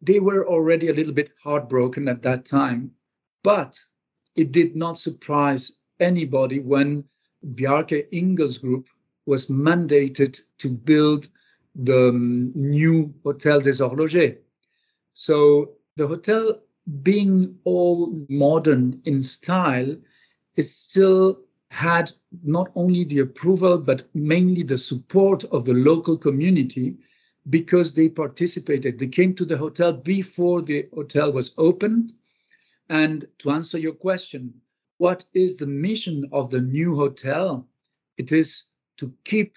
they 0.00 0.20
were 0.20 0.46
already 0.46 0.88
a 0.88 0.94
little 0.94 1.12
bit 1.12 1.30
heartbroken 1.42 2.08
at 2.08 2.22
that 2.22 2.44
time. 2.44 2.92
But 3.42 3.78
it 4.36 4.52
did 4.52 4.76
not 4.76 4.98
surprise 4.98 5.78
anybody 5.98 6.60
when 6.60 7.04
Bjarke 7.44 8.08
Ingels 8.12 8.60
Group 8.60 8.86
was 9.26 9.50
mandated 9.50 10.38
to 10.58 10.68
build 10.68 11.28
the 11.74 12.10
um, 12.10 12.52
new 12.54 13.14
Hotel 13.24 13.60
des 13.60 13.82
Horlogers. 13.82 14.38
So 15.14 15.76
the 15.96 16.06
hotel, 16.06 16.62
being 17.02 17.58
all 17.64 18.26
modern 18.28 19.02
in 19.04 19.22
style, 19.22 19.96
it 20.56 20.62
still 20.62 21.40
had 21.70 22.12
not 22.44 22.70
only 22.74 23.04
the 23.04 23.18
approval, 23.18 23.78
but 23.78 24.02
mainly 24.14 24.62
the 24.62 24.78
support 24.78 25.44
of 25.44 25.64
the 25.64 25.74
local 25.74 26.16
community 26.16 26.96
because 27.48 27.94
they 27.94 28.08
participated. 28.08 28.98
They 28.98 29.08
came 29.08 29.34
to 29.34 29.44
the 29.44 29.56
hotel 29.56 29.92
before 29.92 30.62
the 30.62 30.88
hotel 30.94 31.32
was 31.32 31.54
opened 31.58 32.12
and 32.88 33.24
to 33.38 33.50
answer 33.50 33.78
your 33.78 33.94
question, 33.94 34.60
what 34.98 35.24
is 35.34 35.58
the 35.58 35.66
mission 35.66 36.28
of 36.32 36.50
the 36.50 36.62
new 36.62 36.96
hotel? 36.96 37.68
It 38.16 38.32
is 38.32 38.66
to 38.98 39.12
keep 39.24 39.56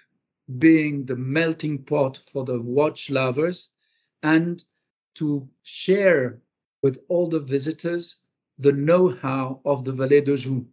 being 0.58 1.06
the 1.06 1.16
melting 1.16 1.84
pot 1.84 2.16
for 2.16 2.44
the 2.44 2.60
watch 2.60 3.10
lovers 3.10 3.72
and 4.22 4.62
to 5.14 5.48
share 5.62 6.40
with 6.82 6.98
all 7.08 7.28
the 7.28 7.40
visitors 7.40 8.22
the 8.60 8.72
know-how 8.72 9.60
of 9.64 9.84
the 9.84 9.92
Vallée 9.92 10.22
de 10.22 10.36
Joux. 10.36 10.66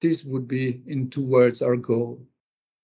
This 0.00 0.24
would 0.24 0.46
be, 0.46 0.82
in 0.86 1.08
two 1.08 1.26
words, 1.26 1.62
our 1.62 1.76
goal. 1.76 2.26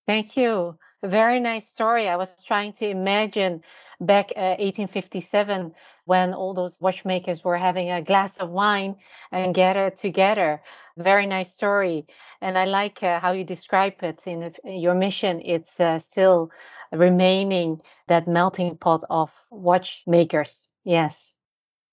Thank 0.06 0.36
you. 0.36 0.78
Very 1.02 1.40
nice 1.40 1.68
story. 1.68 2.08
I 2.08 2.16
was 2.16 2.42
trying 2.42 2.72
to 2.74 2.88
imagine 2.88 3.62
back 4.00 4.32
uh, 4.34 4.56
1857 4.58 5.74
when 6.06 6.32
all 6.32 6.54
those 6.54 6.80
watchmakers 6.80 7.44
were 7.44 7.56
having 7.58 7.90
a 7.90 8.00
glass 8.00 8.38
of 8.38 8.48
wine 8.48 8.96
and 9.30 9.54
gathered 9.54 9.96
together. 9.96 10.62
Very 10.96 11.26
nice 11.26 11.52
story. 11.52 12.06
And 12.40 12.56
I 12.56 12.64
like 12.64 13.02
uh, 13.02 13.20
how 13.20 13.32
you 13.32 13.44
describe 13.44 14.02
it 14.02 14.26
in, 14.26 14.54
in 14.64 14.80
your 14.80 14.94
mission. 14.94 15.42
It's 15.44 15.80
uh, 15.80 15.98
still 15.98 16.50
remaining 16.90 17.82
that 18.08 18.26
melting 18.26 18.78
pot 18.78 19.04
of 19.10 19.30
watchmakers. 19.50 20.68
Yes. 20.82 21.35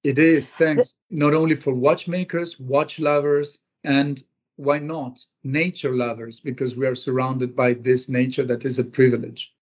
It 0.04 0.20
is. 0.20 0.52
Thanks. 0.52 1.00
Not 1.10 1.34
only 1.34 1.56
for 1.56 1.74
watchmakers, 1.74 2.60
watch 2.60 3.00
lovers, 3.00 3.64
and 3.84 4.22
why 4.58 4.80
not 4.80 5.26
nature 5.44 5.96
lovers? 5.96 6.42
Because 6.42 6.76
we 6.76 6.86
are 6.88 6.96
surrounded 6.96 7.56
by 7.56 7.74
this 7.74 8.10
nature 8.10 8.44
that 8.44 8.66
is 8.66 8.80
a 8.80 8.84
privilege. 8.84 9.56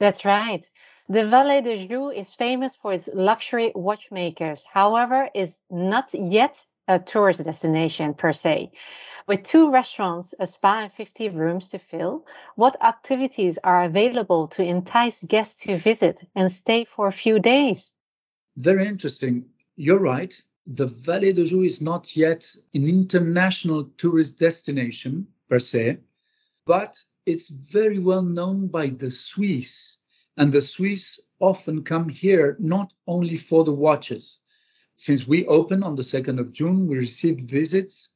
That's 0.00 0.24
right. 0.24 0.64
The 1.08 1.24
Vallée 1.24 1.62
de 1.62 1.86
Joux 1.86 2.10
is 2.10 2.34
famous 2.34 2.74
for 2.74 2.92
its 2.92 3.10
luxury 3.12 3.70
watchmakers. 3.74 4.64
However 4.64 5.28
is 5.34 5.60
not 5.70 6.14
yet 6.14 6.64
a 6.88 6.98
tourist 6.98 7.44
destination 7.44 8.14
per 8.14 8.32
se. 8.32 8.72
With 9.26 9.44
two 9.44 9.70
restaurants 9.70 10.34
a 10.38 10.46
spa 10.46 10.80
and 10.80 10.92
50 10.92 11.28
rooms 11.28 11.70
to 11.70 11.78
fill 11.78 12.26
what 12.56 12.82
activities 12.82 13.58
are 13.62 13.84
available 13.84 14.48
to 14.48 14.64
entice 14.64 15.22
guests 15.22 15.64
to 15.64 15.76
visit 15.76 16.18
and 16.34 16.50
stay 16.50 16.84
for 16.84 17.06
a 17.06 17.12
few 17.12 17.38
days? 17.38 17.92
Very 18.56 18.86
interesting 18.86 19.51
you're 19.76 20.00
right 20.00 20.42
the 20.66 20.86
Vallée 20.86 21.34
de 21.34 21.44
Joux 21.44 21.64
is 21.64 21.82
not 21.82 22.16
yet 22.16 22.54
an 22.72 22.88
international 22.88 23.90
tourist 23.96 24.38
destination 24.38 25.26
per 25.48 25.58
se, 25.58 25.98
but 26.64 27.02
it's 27.26 27.48
very 27.48 27.98
well 27.98 28.22
known 28.22 28.68
by 28.68 28.86
the 28.86 29.10
Swiss. 29.10 29.98
And 30.36 30.52
the 30.52 30.62
Swiss 30.62 31.20
often 31.40 31.82
come 31.82 32.08
here 32.08 32.56
not 32.60 32.94
only 33.08 33.36
for 33.36 33.64
the 33.64 33.74
watches. 33.74 34.38
Since 34.94 35.26
we 35.26 35.46
opened 35.46 35.82
on 35.82 35.96
the 35.96 36.04
2nd 36.04 36.38
of 36.38 36.52
June, 36.52 36.86
we 36.86 36.96
received 36.96 37.40
visits 37.40 38.14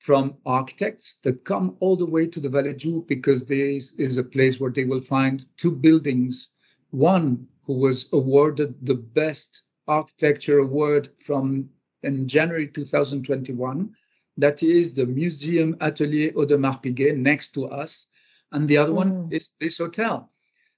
from 0.00 0.38
architects 0.44 1.14
that 1.22 1.44
come 1.44 1.76
all 1.78 1.96
the 1.96 2.06
way 2.06 2.26
to 2.26 2.40
the 2.40 2.48
Vallée 2.48 2.72
de 2.72 2.78
Joux 2.78 3.06
because 3.06 3.46
this 3.46 3.92
is 4.00 4.18
a 4.18 4.24
place 4.24 4.58
where 4.58 4.72
they 4.72 4.84
will 4.84 5.00
find 5.00 5.46
two 5.56 5.76
buildings. 5.76 6.50
One 6.90 7.50
who 7.66 7.74
was 7.74 8.12
awarded 8.12 8.84
the 8.84 8.96
best 8.96 9.62
architecture 9.86 10.58
award 10.58 11.08
from 11.18 11.70
in 12.02 12.28
January 12.28 12.68
2021. 12.68 13.94
That 14.36 14.62
is 14.62 14.94
the 14.94 15.06
Museum 15.06 15.76
Atelier 15.80 16.32
Audemars 16.32 16.82
Piguet 16.82 17.16
next 17.16 17.50
to 17.54 17.66
us. 17.66 18.08
And 18.52 18.68
the 18.68 18.78
other 18.78 18.92
mm. 18.92 18.96
one 18.96 19.28
is 19.32 19.52
this 19.60 19.78
hotel. 19.78 20.28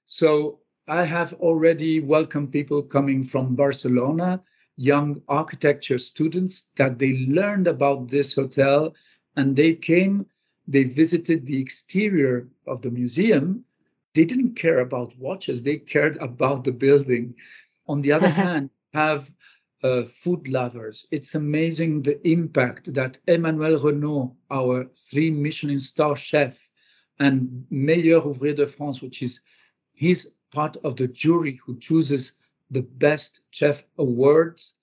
So 0.05 0.59
I 0.87 1.03
have 1.03 1.33
already 1.33 1.99
welcomed 1.99 2.51
people 2.51 2.83
coming 2.83 3.23
from 3.23 3.55
Barcelona, 3.55 4.41
young 4.77 5.21
architecture 5.27 5.97
students 5.97 6.71
that 6.77 6.97
they 6.97 7.25
learned 7.27 7.67
about 7.67 8.09
this 8.09 8.35
hotel 8.35 8.95
and 9.35 9.55
they 9.55 9.73
came, 9.73 10.27
they 10.67 10.83
visited 10.83 11.45
the 11.45 11.59
exterior 11.59 12.47
of 12.65 12.81
the 12.81 12.91
museum. 12.91 13.65
They 14.13 14.25
didn't 14.25 14.55
care 14.55 14.79
about 14.79 15.17
watches, 15.17 15.63
they 15.63 15.77
cared 15.77 16.17
about 16.17 16.63
the 16.63 16.71
building. 16.71 17.35
On 17.87 18.01
the 18.01 18.13
other 18.13 18.29
hand, 18.43 18.69
have 18.97 19.29
uh, 19.83 20.03
food 20.03 20.47
lovers. 20.47 21.07
It's 21.11 21.35
amazing 21.35 22.01
the 22.01 22.17
impact 22.27 22.95
that 22.95 23.19
Emmanuel 23.27 23.77
Renaut, 23.79 24.35
our 24.49 24.85
three 24.85 25.29
Michelin 25.29 25.79
star 25.79 26.15
chef, 26.15 26.69
and 27.19 27.65
Meilleur 27.69 28.21
Ouvrier 28.21 28.55
de 28.55 28.65
France, 28.65 29.01
which 29.01 29.21
is 29.21 29.41
he's 29.93 30.39
part 30.51 30.77
of 30.83 30.95
the 30.95 31.07
jury 31.07 31.59
who 31.63 31.77
chooses 31.77 32.23
the 32.71 32.81
best 32.81 33.45
chef 33.51 33.83
awards. 33.97 34.77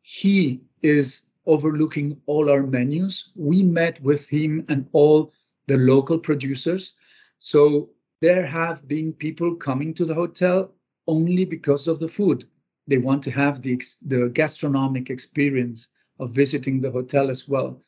He 0.00 0.62
is 0.80 1.30
overlooking 1.44 2.22
all 2.26 2.50
our 2.50 2.66
menus. 2.66 3.32
We 3.34 3.62
met 3.64 4.00
with 4.00 4.28
him 4.28 4.64
and 4.68 4.88
all 4.92 5.32
the 5.66 5.76
local 5.76 6.18
producers. 6.18 6.94
So 7.38 7.90
there 8.20 8.46
have 8.46 8.88
been 8.88 9.12
people 9.12 9.56
coming 9.56 9.92
to 9.94 10.04
the 10.06 10.14
hotel 10.14 10.74
only 11.06 11.44
because 11.44 11.88
of 11.88 11.98
the 11.98 12.08
food. 12.08 12.44
They 12.88 12.98
want 12.98 13.22
to 13.24 13.30
have 13.30 13.60
the, 13.60 13.80
the 14.04 14.30
gastronomic 14.32 15.10
experience 15.10 15.90
of 16.18 16.34
visiting 16.34 16.80
the 16.80 16.90
hotel 16.90 17.30
as 17.30 17.46
well. 17.46 17.80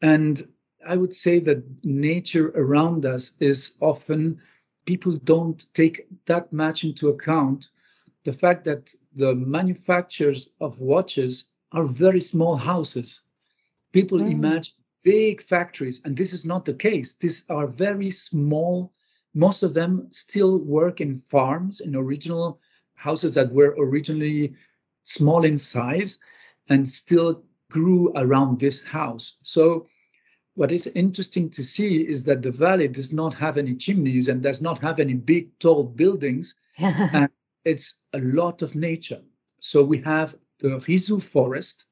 And 0.00 0.40
I 0.86 0.96
would 0.96 1.12
say 1.12 1.40
that 1.40 1.84
nature 1.84 2.48
around 2.54 3.06
us 3.06 3.32
is 3.40 3.76
often 3.80 4.40
people 4.84 5.16
don't 5.16 5.66
take 5.74 6.06
that 6.26 6.52
much 6.52 6.84
into 6.84 7.08
account 7.08 7.70
the 8.24 8.32
fact 8.32 8.64
that 8.64 8.94
the 9.14 9.34
manufacturers 9.34 10.50
of 10.60 10.80
watches 10.80 11.48
are 11.72 11.84
very 11.84 12.20
small 12.20 12.56
houses. 12.56 13.22
People 13.92 14.18
mm. 14.18 14.30
imagine 14.30 14.74
big 15.02 15.40
factories, 15.40 16.02
and 16.04 16.16
this 16.16 16.32
is 16.32 16.44
not 16.44 16.64
the 16.64 16.74
case. 16.74 17.14
These 17.14 17.48
are 17.48 17.66
very 17.66 18.10
small. 18.10 18.92
Most 19.32 19.62
of 19.62 19.74
them 19.74 20.08
still 20.10 20.58
work 20.58 21.00
in 21.00 21.16
farms, 21.16 21.80
in 21.80 21.96
original 21.96 22.60
houses 22.96 23.34
that 23.34 23.52
were 23.52 23.74
originally 23.78 24.54
small 25.04 25.44
in 25.44 25.58
size 25.58 26.18
and 26.68 26.88
still 26.88 27.44
grew 27.70 28.12
around 28.14 28.58
this 28.58 28.86
house. 28.86 29.36
So 29.42 29.86
what 30.54 30.72
is 30.72 30.86
interesting 30.86 31.50
to 31.50 31.62
see 31.62 32.00
is 32.00 32.24
that 32.24 32.42
the 32.42 32.50
valley 32.50 32.88
does 32.88 33.12
not 33.12 33.34
have 33.34 33.58
any 33.58 33.74
chimneys 33.74 34.28
and 34.28 34.42
does 34.42 34.62
not 34.62 34.78
have 34.80 34.98
any 34.98 35.14
big 35.14 35.58
tall 35.58 35.84
buildings. 35.84 36.56
And 36.78 37.28
it's 37.64 38.00
a 38.12 38.18
lot 38.18 38.62
of 38.62 38.74
nature. 38.74 39.22
So 39.60 39.84
we 39.84 39.98
have 39.98 40.34
the 40.60 40.80
Risoud 40.80 41.22
forest 41.22 41.86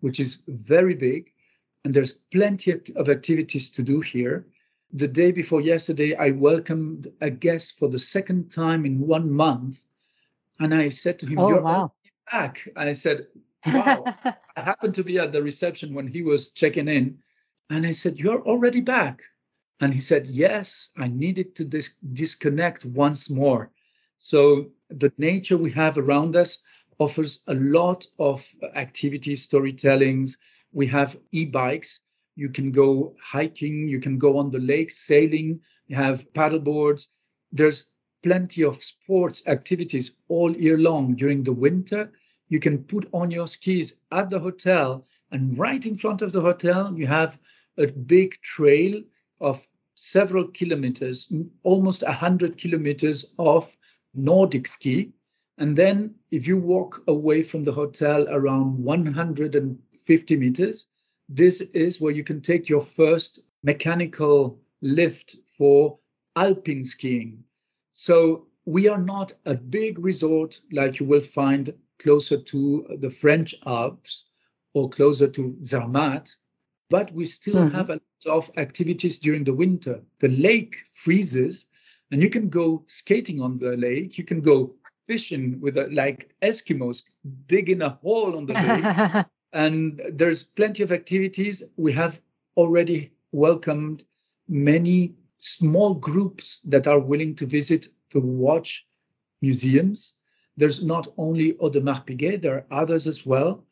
which 0.00 0.20
is 0.20 0.42
very 0.46 0.94
big 0.94 1.32
and 1.84 1.92
there's 1.92 2.12
plenty 2.12 2.72
of 2.96 3.08
activities 3.08 3.70
to 3.70 3.82
do 3.82 4.00
here. 4.00 4.46
The 4.92 5.08
day 5.08 5.32
before 5.32 5.60
yesterday 5.60 6.14
i 6.14 6.30
welcomed 6.30 7.08
a 7.20 7.30
guest 7.30 7.78
for 7.78 7.88
the 7.88 7.98
second 7.98 8.50
time 8.50 8.84
in 8.86 9.06
one 9.06 9.30
month 9.30 9.84
and 10.58 10.74
i 10.74 10.88
said 10.88 11.18
to 11.18 11.26
him 11.26 11.38
oh, 11.38 11.48
you're 11.48 11.62
wow. 11.62 11.92
back 12.30 12.68
i 12.76 12.92
said 12.92 13.26
wow 13.66 14.04
i 14.56 14.60
happened 14.60 14.94
to 14.94 15.04
be 15.04 15.18
at 15.18 15.32
the 15.32 15.42
reception 15.42 15.94
when 15.94 16.06
he 16.06 16.22
was 16.22 16.50
checking 16.50 16.88
in 16.88 17.18
and 17.70 17.86
I 17.86 17.90
said, 17.90 18.18
You're 18.18 18.42
already 18.42 18.80
back. 18.80 19.22
And 19.80 19.92
he 19.92 20.00
said, 20.00 20.26
Yes, 20.26 20.90
I 20.96 21.08
needed 21.08 21.56
to 21.56 21.64
dis- 21.64 21.96
disconnect 22.00 22.84
once 22.84 23.30
more. 23.30 23.70
So 24.16 24.70
the 24.88 25.12
nature 25.18 25.56
we 25.56 25.70
have 25.72 25.98
around 25.98 26.34
us 26.34 26.60
offers 26.98 27.44
a 27.46 27.54
lot 27.54 28.06
of 28.18 28.44
activities, 28.74 29.46
storytellings. 29.46 30.38
We 30.72 30.86
have 30.88 31.16
e 31.30 31.44
bikes. 31.44 32.00
You 32.34 32.50
can 32.50 32.72
go 32.72 33.16
hiking, 33.20 33.88
you 33.88 34.00
can 34.00 34.18
go 34.18 34.38
on 34.38 34.50
the 34.50 34.60
lake 34.60 34.90
sailing, 34.90 35.60
you 35.88 35.96
have 35.96 36.32
paddle 36.32 36.60
boards. 36.60 37.08
There's 37.52 37.92
plenty 38.22 38.62
of 38.62 38.82
sports 38.82 39.46
activities 39.46 40.20
all 40.28 40.56
year 40.56 40.76
long 40.76 41.14
during 41.14 41.42
the 41.42 41.52
winter. 41.52 42.12
You 42.48 42.60
can 42.60 42.84
put 42.84 43.08
on 43.12 43.30
your 43.30 43.46
skis 43.46 44.00
at 44.10 44.30
the 44.30 44.38
hotel, 44.38 45.04
and 45.30 45.58
right 45.58 45.84
in 45.84 45.96
front 45.96 46.22
of 46.22 46.32
the 46.32 46.40
hotel, 46.40 46.94
you 46.96 47.06
have 47.06 47.38
a 47.76 47.86
big 47.86 48.40
trail 48.42 49.02
of 49.40 49.66
several 49.94 50.48
kilometers, 50.48 51.32
almost 51.62 52.02
100 52.02 52.56
kilometers 52.56 53.34
of 53.38 53.76
Nordic 54.14 54.66
ski. 54.66 55.12
And 55.58 55.76
then, 55.76 56.14
if 56.30 56.46
you 56.46 56.58
walk 56.58 57.02
away 57.08 57.42
from 57.42 57.64
the 57.64 57.72
hotel 57.72 58.26
around 58.28 58.82
150 58.82 60.36
meters, 60.36 60.86
this 61.28 61.60
is 61.60 62.00
where 62.00 62.12
you 62.12 62.24
can 62.24 62.40
take 62.40 62.68
your 62.68 62.80
first 62.80 63.40
mechanical 63.62 64.60
lift 64.80 65.36
for 65.46 65.98
alpine 66.36 66.84
skiing. 66.84 67.44
So, 68.00 68.46
we 68.64 68.88
are 68.88 69.00
not 69.00 69.32
a 69.46 69.54
big 69.54 69.98
resort 69.98 70.60
like 70.70 71.00
you 71.00 71.06
will 71.06 71.20
find 71.20 71.70
closer 71.98 72.38
to 72.38 72.96
the 73.00 73.10
French 73.10 73.54
Alps 73.66 74.30
or 74.74 74.88
closer 74.88 75.28
to 75.28 75.56
Zermatt 75.64 76.36
but 76.90 77.12
we 77.12 77.26
still 77.26 77.56
mm-hmm. 77.56 77.76
have 77.76 77.90
a 77.90 78.00
lot 78.24 78.36
of 78.36 78.50
activities 78.56 79.18
during 79.18 79.44
the 79.44 79.54
winter. 79.54 80.02
The 80.20 80.28
lake 80.28 80.76
freezes, 80.92 81.68
and 82.10 82.22
you 82.22 82.30
can 82.30 82.48
go 82.48 82.82
skating 82.86 83.40
on 83.40 83.56
the 83.56 83.76
lake. 83.76 84.18
You 84.18 84.24
can 84.24 84.40
go 84.40 84.74
fishing 85.06 85.60
with 85.60 85.76
a, 85.76 85.88
like 85.88 86.34
Eskimos, 86.42 87.02
digging 87.46 87.82
a 87.82 87.90
hole 87.90 88.36
on 88.36 88.46
the 88.46 88.54
lake. 88.54 89.26
and 89.52 90.00
there's 90.12 90.44
plenty 90.44 90.82
of 90.82 90.92
activities. 90.92 91.72
We 91.76 91.92
have 91.92 92.20
already 92.56 93.12
welcomed 93.32 94.04
many 94.48 95.14
small 95.38 95.94
groups 95.94 96.60
that 96.60 96.86
are 96.86 96.98
willing 96.98 97.34
to 97.36 97.46
visit 97.46 97.88
to 98.10 98.20
watch 98.20 98.86
museums. 99.40 100.20
There's 100.56 100.84
not 100.84 101.08
only 101.16 101.52
Audemars 101.54 102.04
Piguet, 102.04 102.42
there 102.42 102.56
are 102.56 102.66
others 102.82 103.06
as 103.06 103.24
well. 103.24 103.64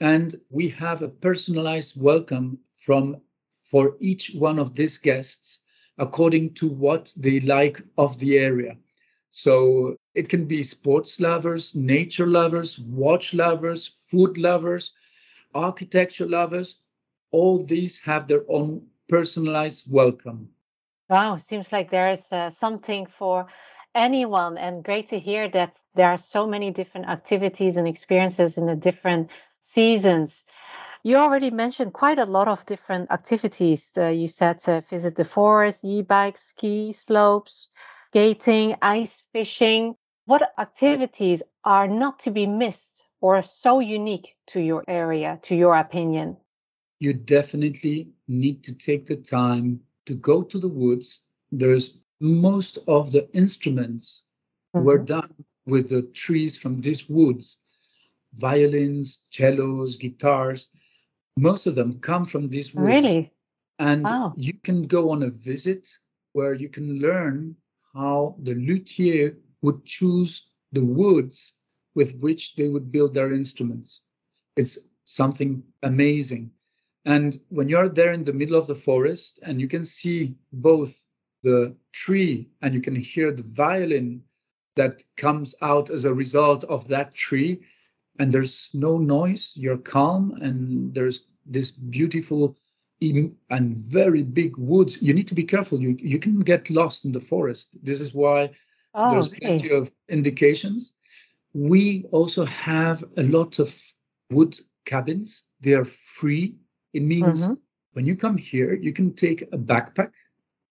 And 0.00 0.34
we 0.50 0.68
have 0.70 1.02
a 1.02 1.08
personalized 1.08 2.00
welcome 2.00 2.58
from 2.74 3.22
for 3.70 3.96
each 4.00 4.32
one 4.34 4.58
of 4.58 4.74
these 4.74 4.98
guests 4.98 5.60
according 5.98 6.54
to 6.54 6.68
what 6.68 7.12
they 7.16 7.40
like 7.40 7.80
of 7.96 8.18
the 8.18 8.38
area. 8.38 8.76
So 9.30 9.96
it 10.14 10.28
can 10.28 10.46
be 10.46 10.62
sports 10.62 11.20
lovers 11.20 11.74
nature 11.74 12.26
lovers 12.26 12.78
watch 12.78 13.34
lovers 13.34 13.88
food 13.88 14.38
lovers 14.38 14.94
architecture 15.56 16.26
lovers. 16.26 16.76
All 17.30 17.64
these 17.64 18.04
have 18.04 18.28
their 18.28 18.44
own 18.48 18.86
personalized 19.08 19.90
welcome. 19.90 20.50
Wow 21.08 21.36
seems 21.36 21.72
like 21.72 21.90
there 21.90 22.08
is 22.08 22.32
uh, 22.32 22.50
something 22.50 23.06
for 23.06 23.46
anyone 23.96 24.58
and 24.58 24.84
great 24.84 25.08
to 25.08 25.18
hear 25.18 25.48
that 25.48 25.74
there 25.94 26.10
are 26.10 26.18
so 26.18 26.46
many 26.46 26.70
different 26.70 27.08
activities 27.08 27.78
and 27.78 27.88
experiences 27.88 28.58
in 28.58 28.66
the 28.66 28.76
different 28.76 29.30
seasons. 29.58 30.44
You 31.02 31.16
already 31.16 31.50
mentioned 31.50 31.92
quite 31.92 32.18
a 32.18 32.24
lot 32.24 32.48
of 32.48 32.66
different 32.66 33.10
activities. 33.10 33.92
Uh, 33.96 34.08
you 34.08 34.28
said 34.28 34.60
uh, 34.68 34.80
visit 34.80 35.16
the 35.16 35.24
forest, 35.24 35.84
e-bike, 35.84 36.36
ski 36.36 36.92
slopes, 36.92 37.70
skating, 38.08 38.76
ice 38.82 39.24
fishing. 39.32 39.94
What 40.26 40.42
activities 40.58 41.42
are 41.64 41.88
not 41.88 42.20
to 42.20 42.30
be 42.30 42.46
missed 42.46 43.08
or 43.20 43.42
so 43.42 43.80
unique 43.80 44.36
to 44.48 44.60
your 44.60 44.84
area, 44.88 45.38
to 45.42 45.56
your 45.56 45.76
opinion? 45.76 46.36
You 46.98 47.12
definitely 47.12 48.08
need 48.26 48.64
to 48.64 48.76
take 48.76 49.06
the 49.06 49.16
time 49.16 49.80
to 50.06 50.14
go 50.14 50.42
to 50.42 50.58
the 50.58 50.68
woods. 50.68 51.22
There's 51.52 52.00
most 52.20 52.78
of 52.88 53.12
the 53.12 53.28
instruments 53.32 54.28
mm-hmm. 54.74 54.86
were 54.86 54.98
done 54.98 55.34
with 55.66 55.90
the 55.90 56.02
trees 56.02 56.56
from 56.58 56.80
these 56.80 57.08
woods 57.08 57.62
violins, 58.36 59.28
cellos, 59.30 59.96
guitars. 59.96 60.68
Most 61.38 61.66
of 61.66 61.74
them 61.74 62.00
come 62.00 62.24
from 62.24 62.48
these 62.48 62.74
woods. 62.74 62.86
Really? 62.86 63.32
And 63.78 64.04
wow. 64.04 64.34
you 64.36 64.54
can 64.54 64.82
go 64.82 65.10
on 65.10 65.22
a 65.22 65.30
visit 65.30 65.88
where 66.32 66.54
you 66.54 66.68
can 66.68 67.00
learn 67.00 67.56
how 67.94 68.36
the 68.42 68.54
luthier 68.54 69.38
would 69.62 69.84
choose 69.84 70.50
the 70.72 70.84
woods 70.84 71.58
with 71.94 72.18
which 72.20 72.56
they 72.56 72.68
would 72.68 72.92
build 72.92 73.14
their 73.14 73.32
instruments. 73.32 74.02
It's 74.56 74.90
something 75.04 75.62
amazing. 75.82 76.50
And 77.04 77.38
when 77.48 77.68
you're 77.68 77.88
there 77.88 78.12
in 78.12 78.24
the 78.24 78.32
middle 78.32 78.56
of 78.56 78.66
the 78.66 78.74
forest 78.74 79.40
and 79.42 79.60
you 79.60 79.68
can 79.68 79.84
see 79.84 80.34
both 80.52 81.04
the 81.46 81.76
tree 81.92 82.50
and 82.60 82.74
you 82.74 82.80
can 82.80 82.96
hear 82.96 83.30
the 83.30 83.48
violin 83.54 84.22
that 84.74 85.04
comes 85.16 85.54
out 85.62 85.90
as 85.90 86.04
a 86.04 86.12
result 86.12 86.64
of 86.64 86.88
that 86.88 87.14
tree, 87.14 87.62
and 88.18 88.32
there's 88.32 88.70
no 88.74 88.98
noise 88.98 89.54
you're 89.56 89.78
calm 89.78 90.32
and 90.40 90.92
there's 90.92 91.28
this 91.46 91.70
beautiful 91.70 92.56
and 93.00 93.76
very 93.78 94.22
big 94.22 94.58
woods. 94.58 95.00
You 95.00 95.14
need 95.14 95.28
to 95.28 95.34
be 95.34 95.44
careful. 95.44 95.80
You 95.80 95.96
you 96.00 96.18
can 96.18 96.40
get 96.40 96.70
lost 96.70 97.04
in 97.04 97.12
the 97.12 97.26
forest. 97.32 97.78
This 97.82 98.00
is 98.00 98.12
why 98.12 98.50
oh, 98.94 99.10
there's 99.10 99.28
okay. 99.28 99.46
plenty 99.46 99.70
of 99.70 99.92
indications. 100.08 100.96
We 101.52 102.06
also 102.10 102.44
have 102.46 103.04
a 103.16 103.22
lot 103.22 103.60
of 103.60 103.68
wood 104.30 104.56
cabins. 104.84 105.46
They 105.60 105.74
are 105.74 105.90
free. 106.18 106.56
It 106.92 107.02
means 107.02 107.44
mm-hmm. 107.44 107.60
when 107.92 108.06
you 108.06 108.16
come 108.16 108.36
here 108.36 108.72
you 108.86 108.92
can 108.92 109.14
take 109.14 109.42
a 109.42 109.58
backpack 109.72 110.12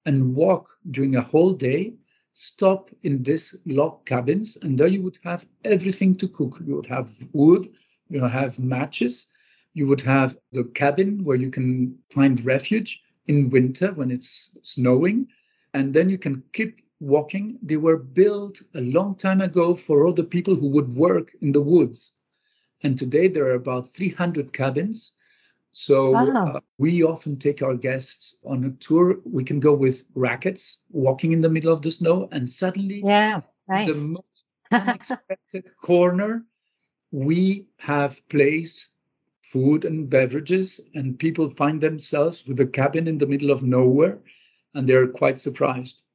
and 0.06 0.36
walk 0.36 0.70
during 0.90 1.16
a 1.16 1.22
whole 1.22 1.54
day 1.54 1.94
stop 2.36 2.90
in 3.02 3.24
these 3.24 3.62
log 3.66 4.06
cabins, 4.06 4.58
and 4.62 4.78
there 4.78 4.88
you 4.88 5.02
would 5.02 5.18
have 5.24 5.46
everything 5.64 6.16
to 6.16 6.28
cook. 6.28 6.60
You 6.66 6.76
would 6.76 6.88
have 6.88 7.10
wood, 7.32 7.70
you 8.10 8.22
have 8.24 8.60
matches, 8.60 9.28
you 9.74 9.88
would 9.88 10.02
have 10.02 10.38
the 10.52 10.66
cabin 10.66 11.24
where 11.24 11.38
you 11.38 11.50
can 11.50 11.98
find 12.14 12.46
refuge 12.46 13.02
in 13.26 13.50
winter 13.50 13.94
when 13.94 14.12
it's 14.12 14.52
snowing, 14.62 15.28
and 15.74 15.94
then 15.94 16.10
you 16.10 16.18
can 16.18 16.44
keep 16.52 16.82
walking. 17.00 17.58
They 17.64 17.78
were 17.78 17.98
built 17.98 18.62
a 18.76 18.82
long 18.82 19.16
time 19.16 19.40
ago 19.40 19.74
for 19.74 20.06
all 20.06 20.14
the 20.14 20.24
people 20.26 20.56
who 20.56 20.68
would 20.70 20.94
work 20.94 21.32
in 21.42 21.54
the 21.54 21.62
woods. 21.62 22.20
And 22.84 22.98
today 22.98 23.30
there 23.30 23.46
are 23.48 23.56
about 23.56 23.88
300 23.88 24.52
cabins 24.52 25.14
so 25.78 26.12
wow. 26.12 26.54
uh, 26.56 26.60
we 26.78 27.04
often 27.04 27.36
take 27.36 27.62
our 27.62 27.76
guests 27.76 28.40
on 28.46 28.64
a 28.64 28.72
tour. 28.72 29.20
We 29.26 29.44
can 29.44 29.60
go 29.60 29.74
with 29.74 30.06
rackets, 30.16 30.86
walking 30.90 31.34
in 31.34 31.42
the 31.42 31.50
middle 31.50 31.74
of 31.74 31.82
the 31.82 31.92
snow, 31.92 32.30
and 32.32 32.48
suddenly, 32.48 33.02
yeah, 33.04 33.42
nice. 33.68 33.88
the 33.88 34.08
most 34.08 34.44
unexpected 34.72 35.76
corner, 35.86 36.46
we 37.12 37.68
have 37.80 38.22
placed 38.30 38.96
food 39.44 39.84
and 39.84 40.10
beverages, 40.10 40.90
and 40.94 41.20
people 41.20 41.50
find 41.50 41.82
themselves 41.82 42.48
with 42.48 42.62
a 42.62 42.68
cabin 42.68 43.10
in 43.10 43.18
the 43.18 43.28
middle 43.28 43.52
of 43.52 43.62
nowhere, 43.62 44.22
and 44.74 44.88
they're 44.88 45.10
quite 45.10 45.40
surprised. 45.40 46.06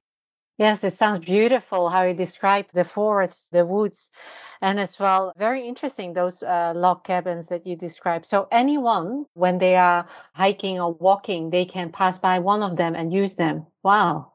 Yes, 0.61 0.85
it 0.85 0.90
sounds 0.90 1.25
beautiful 1.25 1.88
how 1.88 2.03
you 2.03 2.12
describe 2.12 2.66
the 2.75 2.85
forest, 2.85 3.51
the 3.51 3.64
woods, 3.64 4.12
and 4.61 4.79
as 4.79 5.01
well, 5.01 5.33
very 5.38 5.62
interesting 5.62 6.12
those 6.12 6.42
uh, 6.42 6.75
log 6.77 7.03
cabins 7.03 7.49
that 7.49 7.66
you 7.66 7.77
describe. 7.77 8.27
So 8.27 8.46
anyone, 8.53 9.25
when 9.33 9.57
they 9.57 9.77
are 9.77 10.07
hiking 10.35 10.79
or 10.79 10.92
walking, 10.92 11.49
they 11.49 11.64
can 11.64 11.92
pass 11.92 12.18
by 12.18 12.40
one 12.40 12.62
of 12.62 12.77
them 12.77 12.94
and 12.94 13.11
use 13.11 13.37
them. 13.37 13.68
Wow. 13.83 14.35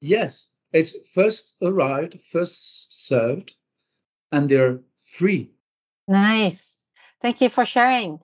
Yes, 0.00 0.54
it's 0.72 1.12
first 1.12 1.58
arrived, 1.60 2.18
first 2.22 3.06
served, 3.06 3.54
and 4.32 4.48
they're 4.48 4.80
free. 4.96 5.50
Nice. 6.08 6.78
Thank 7.20 7.42
you 7.42 7.50
for 7.50 7.66
sharing. 7.66 8.20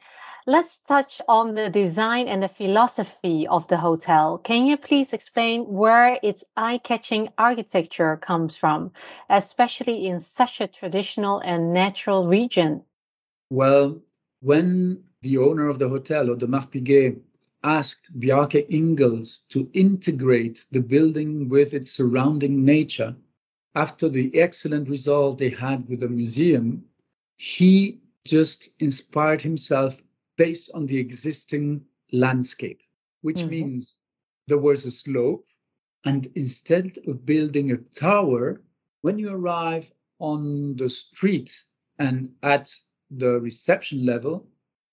Let's 0.46 0.80
touch 0.80 1.22
on 1.26 1.54
the 1.54 1.70
design 1.70 2.28
and 2.28 2.42
the 2.42 2.48
philosophy 2.48 3.46
of 3.48 3.66
the 3.68 3.78
hotel. 3.78 4.36
Can 4.36 4.66
you 4.66 4.76
please 4.76 5.14
explain 5.14 5.62
where 5.62 6.18
its 6.22 6.44
eye-catching 6.54 7.30
architecture 7.38 8.18
comes 8.18 8.54
from, 8.54 8.92
especially 9.30 10.06
in 10.06 10.20
such 10.20 10.60
a 10.60 10.66
traditional 10.66 11.40
and 11.40 11.72
natural 11.72 12.26
region? 12.28 12.82
Well, 13.48 14.02
when 14.42 15.04
the 15.22 15.38
owner 15.38 15.70
of 15.70 15.78
the 15.78 15.88
hotel, 15.88 16.26
Audemars 16.26 16.70
Piguet, 16.70 17.22
asked 17.62 18.10
Bjarke 18.20 18.68
Ingels 18.68 19.48
to 19.48 19.70
integrate 19.72 20.66
the 20.70 20.80
building 20.80 21.48
with 21.48 21.72
its 21.72 21.90
surrounding 21.90 22.66
nature, 22.66 23.16
after 23.74 24.10
the 24.10 24.38
excellent 24.38 24.90
result 24.90 25.38
they 25.38 25.48
had 25.48 25.88
with 25.88 26.00
the 26.00 26.08
museum, 26.08 26.84
he 27.38 28.02
just 28.26 28.74
inspired 28.78 29.40
himself 29.40 30.02
based 30.36 30.70
on 30.74 30.86
the 30.86 30.98
existing 30.98 31.84
landscape, 32.12 32.82
which 33.22 33.38
mm-hmm. 33.38 33.50
means 33.50 34.00
there 34.46 34.58
was 34.58 34.84
a 34.84 34.90
slope. 34.90 35.46
And 36.04 36.26
instead 36.34 36.98
of 37.06 37.24
building 37.24 37.72
a 37.72 37.78
tower, 37.78 38.60
when 39.00 39.18
you 39.18 39.30
arrive 39.30 39.90
on 40.18 40.76
the 40.76 40.90
street 40.90 41.64
and 41.98 42.34
at 42.42 42.68
the 43.10 43.40
reception 43.40 44.04
level, 44.04 44.48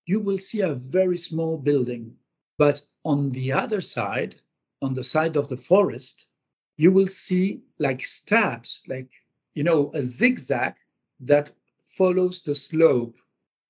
you 0.05 0.19
will 0.19 0.37
see 0.37 0.61
a 0.61 0.75
very 0.75 1.17
small 1.17 1.57
building. 1.57 2.15
But 2.57 2.81
on 3.03 3.29
the 3.31 3.53
other 3.53 3.81
side, 3.81 4.35
on 4.81 4.93
the 4.93 5.03
side 5.03 5.37
of 5.37 5.47
the 5.47 5.57
forest, 5.57 6.29
you 6.77 6.91
will 6.91 7.07
see 7.07 7.61
like 7.77 8.03
stabs, 8.03 8.81
like, 8.87 9.11
you 9.53 9.63
know, 9.63 9.91
a 9.93 10.01
zigzag 10.01 10.75
that 11.21 11.51
follows 11.81 12.41
the 12.41 12.55
slope. 12.55 13.17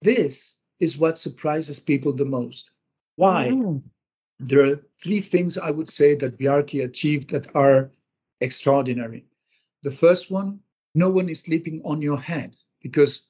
This 0.02 0.61
is 0.82 0.98
what 0.98 1.18
surprises 1.18 1.80
people 1.80 2.14
the 2.14 2.26
most. 2.26 2.74
Why? 3.16 3.50
Mm. 3.50 3.88
There 4.40 4.66
are 4.66 4.84
three 5.02 5.20
things 5.20 5.58
I 5.58 5.70
would 5.70 5.88
say 5.88 6.16
that 6.16 6.40
Bjarke 6.40 6.84
achieved 6.84 7.30
that 7.30 7.56
are 7.56 7.92
extraordinary. 8.42 9.26
The 9.84 9.92
first 9.92 10.32
one, 10.32 10.62
no 10.96 11.12
one 11.12 11.30
is 11.30 11.42
sleeping 11.42 11.84
on 11.86 12.02
your 12.02 12.20
head 12.20 12.56
because 12.82 13.28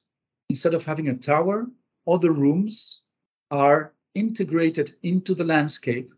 instead 0.48 0.72
of 0.72 0.86
having 0.86 1.08
a 1.08 1.18
tower, 1.18 1.66
all 2.06 2.18
the 2.18 2.32
rooms 2.32 3.02
are 3.50 3.92
integrated 4.14 4.96
into 5.02 5.34
the 5.34 5.44
landscape 5.44 6.10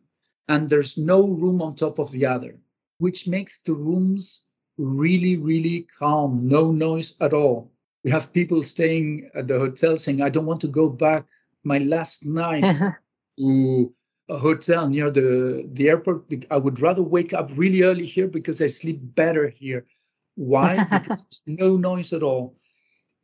and 0.49 0.71
there's 0.71 0.97
no 0.97 1.29
room 1.29 1.61
on 1.61 1.75
top 1.75 1.99
of 1.99 2.13
the 2.13 2.27
other, 2.27 2.57
which 2.99 3.27
makes 3.27 3.59
the 3.61 3.75
rooms 3.75 4.45
really, 4.79 5.37
really 5.37 5.83
calm, 5.99 6.47
no 6.47 6.71
noise 6.71 7.17
at 7.21 7.35
all 7.35 7.74
we 8.05 8.11
have 8.11 8.35
people 8.35 8.63
staying 8.63 9.31
at 9.35 9.49
the 9.49 9.59
hotel 9.59 9.97
saying, 9.97 10.21
I 10.21 10.29
don't 10.29 10.45
want 10.45 10.61
to 10.61 10.69
go 10.69 10.91
back 10.91 11.27
my 11.65 11.79
last 11.79 12.27
night 12.27 12.65
uh-huh. 12.65 12.93
to 13.39 13.93
a 14.29 14.39
hotel 14.39 14.89
near 14.89 15.11
the, 15.11 15.69
the 15.73 15.89
airport. 15.89 16.27
I 16.51 16.59
would 16.59 16.81
rather 16.81 17.03
wake 17.03 17.33
up 17.33 17.49
really 17.57 17.83
early 17.83 18.05
here 18.05 18.29
because 18.29 18.61
I 18.61 18.67
sleep 18.67 18.99
better 19.01 19.49
here. 19.49 19.87
Why? 20.35 20.77
because 20.91 21.43
there's 21.47 21.59
no 21.59 21.77
noise 21.79 22.13
at 22.13 22.23
all. 22.23 22.57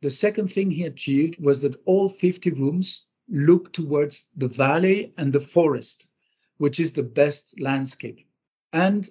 The 0.01 0.09
second 0.09 0.51
thing 0.51 0.71
he 0.71 0.85
achieved 0.85 1.39
was 1.39 1.61
that 1.61 1.79
all 1.85 2.09
50 2.09 2.49
rooms 2.51 3.05
look 3.29 3.71
towards 3.71 4.29
the 4.35 4.47
valley 4.47 5.13
and 5.15 5.31
the 5.31 5.39
forest, 5.39 6.11
which 6.57 6.79
is 6.79 6.93
the 6.93 7.03
best 7.03 7.59
landscape, 7.61 8.27
and 8.73 9.07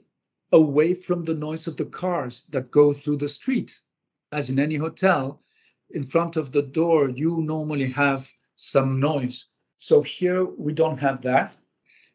away 0.50 0.94
from 0.94 1.22
the 1.22 1.34
noise 1.34 1.68
of 1.68 1.76
the 1.76 1.84
cars 1.84 2.42
that 2.50 2.72
go 2.72 2.92
through 2.92 3.18
the 3.18 3.28
street. 3.28 3.80
As 4.32 4.50
in 4.50 4.58
any 4.58 4.76
hotel, 4.76 5.40
in 5.92 6.04
front 6.04 6.36
of 6.36 6.52
the 6.52 6.62
door, 6.62 7.08
you 7.08 7.42
normally 7.42 7.90
have 7.90 8.30
some 8.56 9.00
noise. 9.00 9.46
So 9.76 10.02
here 10.02 10.44
we 10.44 10.72
don't 10.72 11.00
have 11.00 11.22
that. 11.22 11.56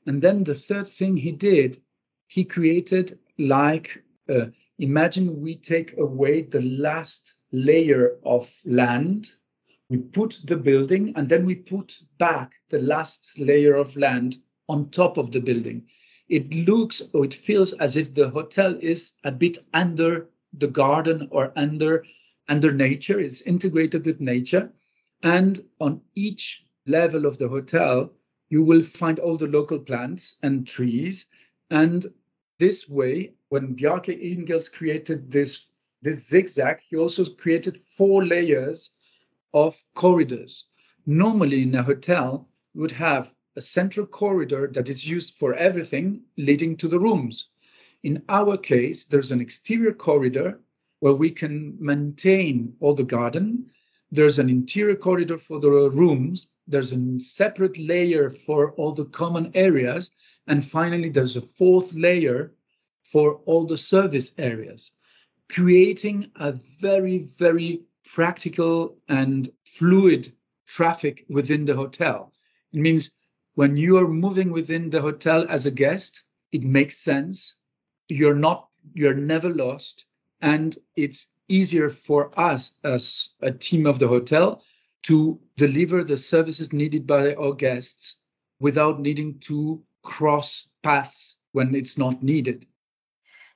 And 0.05 0.21
then 0.21 0.43
the 0.43 0.53
third 0.53 0.87
thing 0.87 1.17
he 1.17 1.31
did, 1.31 1.81
he 2.27 2.43
created 2.43 3.19
like, 3.37 4.03
uh, 4.29 4.47
imagine 4.77 5.41
we 5.41 5.55
take 5.55 5.97
away 5.97 6.41
the 6.41 6.61
last 6.61 7.35
layer 7.51 8.17
of 8.23 8.49
land, 8.65 9.27
we 9.89 9.97
put 9.97 10.39
the 10.45 10.57
building, 10.57 11.13
and 11.15 11.27
then 11.27 11.45
we 11.45 11.55
put 11.55 11.97
back 12.17 12.53
the 12.69 12.81
last 12.81 13.39
layer 13.39 13.75
of 13.75 13.95
land 13.95 14.37
on 14.67 14.89
top 14.89 15.17
of 15.17 15.31
the 15.31 15.39
building. 15.39 15.87
It 16.27 16.53
looks 16.67 17.13
or 17.13 17.25
it 17.25 17.33
feels 17.33 17.73
as 17.73 17.97
if 17.97 18.13
the 18.13 18.29
hotel 18.29 18.77
is 18.79 19.13
a 19.23 19.31
bit 19.31 19.59
under 19.73 20.29
the 20.53 20.67
garden 20.67 21.27
or 21.31 21.51
under 21.55 22.05
under 22.47 22.71
nature, 22.71 23.19
it's 23.19 23.41
integrated 23.41 24.05
with 24.05 24.21
nature. 24.21 24.71
And 25.23 25.59
on 25.79 26.01
each 26.13 26.65
level 26.85 27.25
of 27.25 27.37
the 27.37 27.47
hotel, 27.47 28.13
you 28.49 28.63
will 28.63 28.83
find 28.83 29.19
all 29.19 29.37
the 29.37 29.47
local 29.47 29.79
plants 29.79 30.37
and 30.43 30.67
trees. 30.67 31.27
And 31.69 32.05
this 32.59 32.87
way, 32.87 33.33
when 33.49 33.75
Bjarke 33.75 34.21
Ingels 34.21 34.71
created 34.71 35.31
this, 35.31 35.67
this 36.01 36.27
zigzag, 36.27 36.79
he 36.87 36.97
also 36.97 37.25
created 37.25 37.77
four 37.77 38.23
layers 38.23 38.91
of 39.53 39.81
corridors. 39.95 40.67
Normally 41.05 41.63
in 41.63 41.75
a 41.75 41.83
hotel, 41.83 42.49
you 42.73 42.81
would 42.81 42.91
have 42.91 43.33
a 43.55 43.61
central 43.61 44.05
corridor 44.05 44.69
that 44.73 44.89
is 44.89 45.09
used 45.09 45.37
for 45.37 45.53
everything 45.53 46.23
leading 46.37 46.77
to 46.77 46.87
the 46.87 46.99
rooms. 46.99 47.49
In 48.03 48.23
our 48.29 48.57
case, 48.57 49.05
there's 49.05 49.31
an 49.31 49.41
exterior 49.41 49.93
corridor 49.93 50.59
where 51.05 51.13
we 51.13 51.29
can 51.29 51.77
maintain 51.79 52.75
all 52.79 52.95
the 52.95 53.03
garden. 53.03 53.69
There's 54.09 54.39
an 54.39 54.49
interior 54.49 54.95
corridor 54.95 55.37
for 55.37 55.59
the 55.59 55.69
rooms. 55.69 56.51
There's 56.67 56.93
a 56.93 57.19
separate 57.19 57.77
layer 57.77 58.31
for 58.31 58.71
all 58.71 58.93
the 58.93 59.05
common 59.05 59.51
areas. 59.53 60.09
And 60.47 60.65
finally, 60.65 61.09
there's 61.09 61.35
a 61.35 61.43
fourth 61.43 61.93
layer 61.93 62.55
for 63.03 63.35
all 63.45 63.67
the 63.67 63.77
service 63.77 64.33
areas, 64.39 64.93
creating 65.47 66.31
a 66.37 66.53
very, 66.81 67.19
very 67.19 67.83
practical 68.15 68.97
and 69.07 69.47
fluid 69.63 70.33
traffic 70.65 71.23
within 71.29 71.65
the 71.65 71.75
hotel. 71.75 72.33
It 72.73 72.79
means 72.79 73.15
when 73.53 73.77
you 73.77 73.99
are 73.99 74.07
moving 74.07 74.51
within 74.51 74.89
the 74.89 75.01
hotel 75.01 75.45
as 75.47 75.67
a 75.67 75.77
guest, 75.83 76.23
it 76.51 76.63
makes 76.63 76.97
sense. 76.97 77.61
You're 78.09 78.41
not, 78.47 78.69
you're 78.95 79.13
never 79.13 79.49
lost 79.49 80.07
and 80.41 80.75
it's 80.95 81.33
easier 81.47 81.89
for 81.89 82.31
us 82.39 82.79
as 82.83 83.29
a 83.41 83.51
team 83.51 83.85
of 83.85 83.99
the 83.99 84.07
hotel 84.07 84.63
to 85.03 85.39
deliver 85.57 86.03
the 86.03 86.17
services 86.17 86.73
needed 86.73 87.05
by 87.05 87.35
our 87.35 87.53
guests 87.53 88.23
without 88.59 88.99
needing 88.99 89.39
to 89.39 89.83
cross 90.03 90.69
paths 90.81 91.41
when 91.51 91.75
it's 91.75 91.97
not 91.97 92.23
needed. 92.23 92.65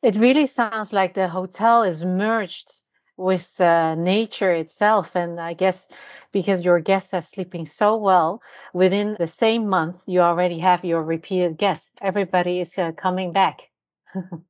It 0.02 0.16
really 0.16 0.46
sounds 0.46 0.94
like 0.94 1.14
the 1.14 1.28
hotel 1.28 1.84
is 1.84 2.06
merged 2.06 2.72
with 3.18 3.60
uh, 3.60 3.96
nature 3.96 4.52
itself. 4.52 5.16
And 5.16 5.40
I 5.40 5.54
guess 5.54 5.90
because 6.32 6.64
your 6.64 6.80
guests 6.80 7.14
are 7.14 7.22
sleeping 7.22 7.66
so 7.66 7.98
well, 7.98 8.42
within 8.74 9.18
the 9.20 9.28
same 9.28 9.68
month, 9.68 10.04
you 10.08 10.22
already 10.22 10.60
have 10.60 10.86
your 10.86 11.04
repeated 11.04 11.58
guests. 11.58 11.94
Everybody 12.02 12.62
is 12.62 12.78
uh, 12.78 12.94
coming 12.94 13.32
back. 13.32 13.70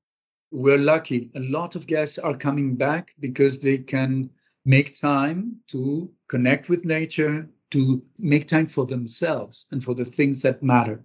we're 0.52 0.78
lucky. 0.78 1.32
A 1.36 1.40
lot 1.40 1.76
of 1.76 1.88
guests 1.88 2.18
are 2.18 2.36
coming 2.36 2.76
back 2.76 3.14
because 3.20 3.62
they 3.62 3.78
can 3.78 4.30
make 4.66 5.00
time 5.00 5.58
to 5.68 6.12
connect 6.28 6.70
with 6.70 6.86
nature, 6.86 7.50
to 7.72 8.04
make 8.18 8.48
time 8.48 8.66
for 8.66 8.86
themselves 8.86 9.68
and 9.72 9.84
for 9.84 9.96
the 9.96 10.06
things 10.06 10.42
that 10.42 10.64
matter. 10.64 11.04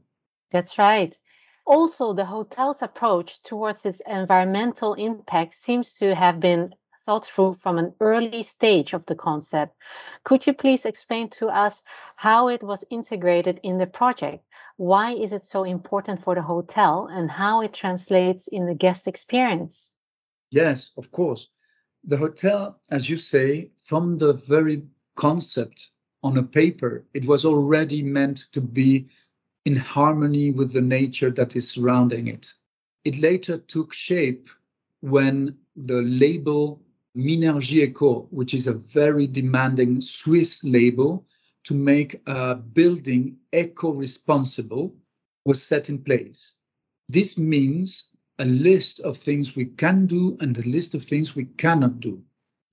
That's 0.51 0.79
right. 0.79 1.15
Also, 1.67 2.13
the 2.13 2.25
hotel's 2.25 2.83
approach 2.83 3.43
towards 3.43 3.87
its 3.87 4.01
environmental 4.07 4.95
impact 4.95 5.55
seems 5.55 5.97
to 5.99 6.15
have 6.15 6.41
been 6.41 6.75
thought 7.05 7.25
through 7.25 7.55
from 7.61 7.79
an 7.79 7.95
early 8.01 8.43
stage 8.43 8.95
of 8.95 9.07
the 9.07 9.15
concept. 9.15 9.77
Could 10.25 10.47
you 10.47 10.55
please 10.55 10.85
explain 10.85 11.29
to 11.31 11.49
us 11.49 11.83
how 12.17 12.49
it 12.49 12.63
was 12.63 12.85
integrated 12.91 13.61
in 13.63 13.79
the 13.79 13.87
project? 13.87 14.44
Why 14.77 15.15
is 15.15 15.33
it 15.33 15.45
so 15.45 15.65
important 15.65 16.23
for 16.23 16.35
the 16.35 16.43
hotel 16.43 17.09
and 17.11 17.31
how 17.31 17.63
it 17.63 17.73
translates 17.73 18.49
in 18.49 18.67
the 18.67 18.75
guest 18.75 19.07
experience? 19.07 19.97
Yes, 20.51 20.93
of 20.97 21.13
course. 21.13 21.49
The 22.05 22.17
hotel, 22.17 22.81
as 22.91 23.09
you 23.09 23.17
say, 23.17 23.71
from 23.83 24.19
the 24.19 24.33
very 24.33 24.87
concept 25.17 25.91
on 26.23 26.37
a 26.39 26.43
paper. 26.43 27.05
It 27.15 27.27
was 27.27 27.45
already 27.45 28.03
meant 28.03 28.39
to 28.53 28.61
be 28.61 29.09
in 29.65 29.77
harmony 29.77 30.51
with 30.51 30.73
the 30.73 30.83
nature 30.83 31.31
that 31.31 31.55
is 31.55 31.71
surrounding 31.71 32.29
it. 32.29 32.55
It 33.05 33.21
later 33.21 33.59
took 33.59 33.93
shape 33.93 34.49
when 35.01 35.59
the 35.77 36.03
label 36.03 36.83
Minergie 37.17 37.83
Eco, 37.83 38.23
which 38.31 38.55
is 38.55 38.67
a 38.67 38.73
very 38.73 39.27
demanding 39.27 40.01
Swiss 40.01 40.65
label 40.65 41.27
to 41.65 41.75
make 41.75 42.21
a 42.27 42.55
building 42.55 43.39
eco 43.53 43.93
responsible, 43.93 44.97
was 45.45 45.63
set 45.63 45.89
in 45.89 46.03
place. 46.03 46.59
This 47.09 47.39
means 47.39 48.11
a 48.39 48.45
list 48.45 49.01
of 49.01 49.17
things 49.17 49.57
we 49.57 49.67
can 49.67 50.07
do 50.07 50.37
and 50.41 50.57
a 50.57 50.69
list 50.69 50.95
of 50.95 51.03
things 51.03 51.37
we 51.37 51.45
cannot 51.45 52.01
do. 52.01 52.23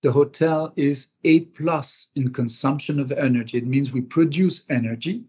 The 0.01 0.12
hotel 0.12 0.73
is 0.75 1.13
A 1.23 1.41
plus 1.41 2.12
in 2.15 2.34
consumption 2.34 2.99
of 2.99 3.12
energy. 3.12 3.60
It 3.60 3.67
means 3.67 3.93
we 3.93 4.01
produce 4.01 4.69
energy. 4.69 5.25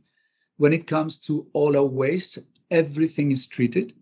When 0.57 0.73
it 0.73 0.87
comes 0.87 1.19
to 1.27 1.47
all 1.53 1.77
our 1.77 1.85
waste, 1.85 2.39
everything 2.71 3.33
is 3.33 3.49
treated. 3.49 3.93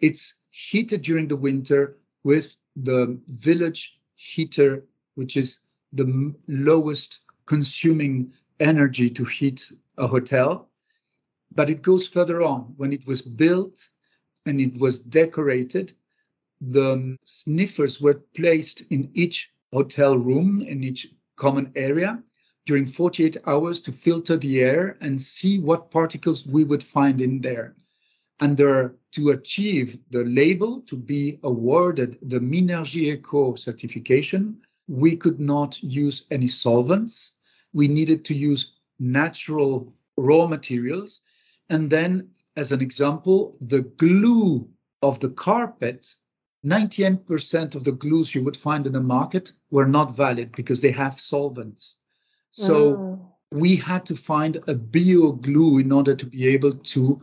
It's 0.00 0.44
heated 0.50 1.02
during 1.02 1.28
the 1.28 1.36
winter 1.36 1.96
with 2.24 2.56
the 2.74 3.20
village 3.28 4.00
heater, 4.14 4.84
which 5.14 5.36
is 5.36 5.60
the 5.92 6.34
lowest 6.48 7.20
consuming 7.46 8.32
energy 8.60 9.10
to 9.10 9.24
heat 9.24 9.72
a 9.96 10.06
hotel. 10.06 10.68
But 11.52 11.70
it 11.70 11.82
goes 11.82 12.06
further 12.06 12.42
on. 12.42 12.74
When 12.76 12.92
it 12.92 13.06
was 13.06 13.22
built 13.22 13.88
and 14.46 14.60
it 14.60 14.78
was 14.78 15.02
decorated, 15.02 15.92
the 16.60 17.16
sniffers 17.24 18.00
were 18.00 18.22
placed 18.36 18.92
in 18.92 19.10
each 19.14 19.50
hotel 19.72 20.16
room, 20.16 20.62
in 20.62 20.84
each 20.84 21.08
common 21.36 21.72
area 21.74 22.22
during 22.66 22.86
48 22.86 23.38
hours 23.46 23.80
to 23.80 23.92
filter 23.92 24.36
the 24.36 24.60
air 24.60 24.96
and 25.00 25.20
see 25.20 25.58
what 25.58 25.90
particles 25.90 26.46
we 26.46 26.62
would 26.62 26.82
find 26.82 27.20
in 27.20 27.40
there. 27.40 27.74
And 28.38 28.56
there, 28.56 28.94
to 29.12 29.30
achieve 29.30 29.98
the 30.10 30.24
label, 30.24 30.82
to 30.82 30.96
be 30.96 31.40
awarded 31.42 32.18
the 32.22 32.38
Minergie 32.38 33.12
Eco 33.12 33.54
certification, 33.54 34.62
we 34.86 35.16
could 35.16 35.40
not 35.40 35.82
use 35.82 36.26
any 36.30 36.46
solvents. 36.46 37.38
We 37.72 37.88
needed 37.88 38.26
to 38.26 38.34
use 38.34 38.76
natural 38.98 39.94
raw 40.16 40.46
materials. 40.46 41.22
And 41.68 41.90
then, 41.90 42.30
as 42.56 42.72
an 42.72 42.82
example, 42.82 43.56
the 43.60 43.82
glue 43.82 44.68
of 45.02 45.20
the 45.20 45.30
carpet 45.30 46.14
98% 46.64 47.74
of 47.74 47.84
the 47.84 47.92
glues 47.92 48.34
you 48.34 48.44
would 48.44 48.56
find 48.56 48.86
in 48.86 48.92
the 48.92 49.00
market 49.00 49.52
were 49.70 49.86
not 49.86 50.16
valid 50.16 50.52
because 50.52 50.82
they 50.82 50.90
have 50.90 51.18
solvents. 51.18 51.98
So 52.50 52.96
mm. 52.96 53.20
we 53.52 53.76
had 53.76 54.06
to 54.06 54.16
find 54.16 54.58
a 54.66 54.74
bio 54.74 55.32
glue 55.32 55.78
in 55.78 55.92
order 55.92 56.14
to 56.14 56.26
be 56.26 56.48
able 56.48 56.74
to 56.74 57.20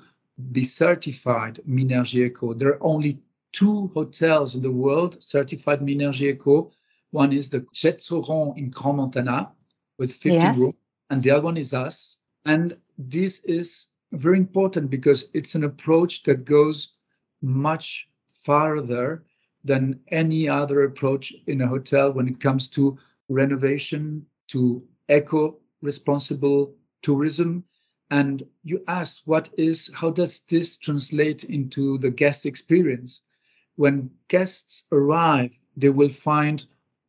be 0.51 0.63
certified 0.63 1.59
Minergie 1.67 2.25
Eco. 2.25 2.53
There 2.53 2.69
are 2.69 2.83
only 2.83 3.21
two 3.51 3.91
hotels 3.93 4.55
in 4.55 4.63
the 4.63 4.71
world 4.71 5.21
certified 5.21 5.81
Minergie 5.81 6.31
Eco. 6.31 6.71
One 7.11 7.31
is 7.31 7.49
the 7.49 7.61
Chetzeron 7.61 8.57
in 8.57 8.71
Crans-Montana 8.71 9.51
with 9.97 10.11
50 10.11 10.29
yes. 10.29 10.59
rooms, 10.59 10.75
and 11.09 11.23
the 11.23 11.31
other 11.31 11.43
one 11.43 11.57
is 11.57 11.73
us. 11.73 12.21
And 12.45 12.77
this 12.97 13.45
is 13.45 13.89
very 14.11 14.37
important 14.37 14.89
because 14.89 15.31
it's 15.33 15.55
an 15.55 15.63
approach 15.63 16.23
that 16.23 16.45
goes 16.45 16.93
much 17.41 18.09
farther 18.45 19.23
than 19.63 19.99
any 20.07 20.47
other 20.47 20.83
approach 20.83 21.33
in 21.45 21.61
a 21.61 21.67
hotel 21.67 22.13
when 22.13 22.27
it 22.27 22.39
comes 22.39 22.69
to 22.69 22.97
renovation, 23.27 24.27
to 24.47 24.87
eco 25.09 25.59
responsible 25.81 26.75
tourism. 27.01 27.65
And 28.09 28.41
you 28.63 28.83
ask, 28.87 29.23
what 29.25 29.49
is, 29.57 29.93
how 29.93 30.11
does 30.11 30.45
this 30.45 30.77
translate 30.77 31.43
into 31.43 31.97
the 31.97 32.11
guest 32.11 32.45
experience? 32.45 33.23
When 33.75 34.11
guests 34.29 34.87
arrive, 34.91 35.53
they 35.75 35.89
will 35.89 36.09
find 36.09 36.65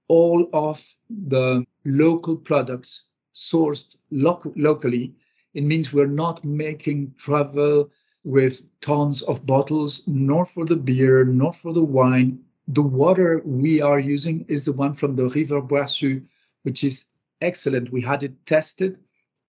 all 0.09 0.49
of 0.53 0.95
the 1.11 1.65
local 1.85 2.37
products 2.37 3.11
sourced 3.35 3.97
lo- 4.11 4.53
locally. 4.57 5.15
It 5.55 5.63
means 5.65 5.93
we're 5.93 6.07
not 6.07 6.45
making 6.45 7.15
travel 7.17 7.91
with 8.25 8.63
tons 8.81 9.23
of 9.23 9.47
bottles, 9.47 10.07
nor 10.09 10.45
for 10.45 10.65
the 10.65 10.77
beer, 10.77 11.25
nor 11.25 11.53
for 11.53 11.73
the 11.73 11.85
wine. 11.85 12.45
The 12.67 12.83
water 12.83 13.43
we 13.45 13.81
are 13.81 13.99
using 13.99 14.45
is 14.49 14.65
the 14.65 14.73
one 14.73 14.95
from 14.95 15.17
the 15.17 15.29
River 15.29 15.63
Boissu, 15.63 16.29
which 16.63 16.85
is 16.85 17.07
excellent. 17.41 17.91
We 17.91 18.03
had 18.03 18.23
it 18.23 18.45
tested, 18.45 18.99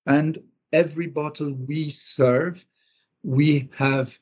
and 0.05 0.37
every 0.71 1.07
bottle 1.07 1.51
we 1.67 1.89
serve, 1.89 2.65
we 3.23 3.69
have 3.73 4.17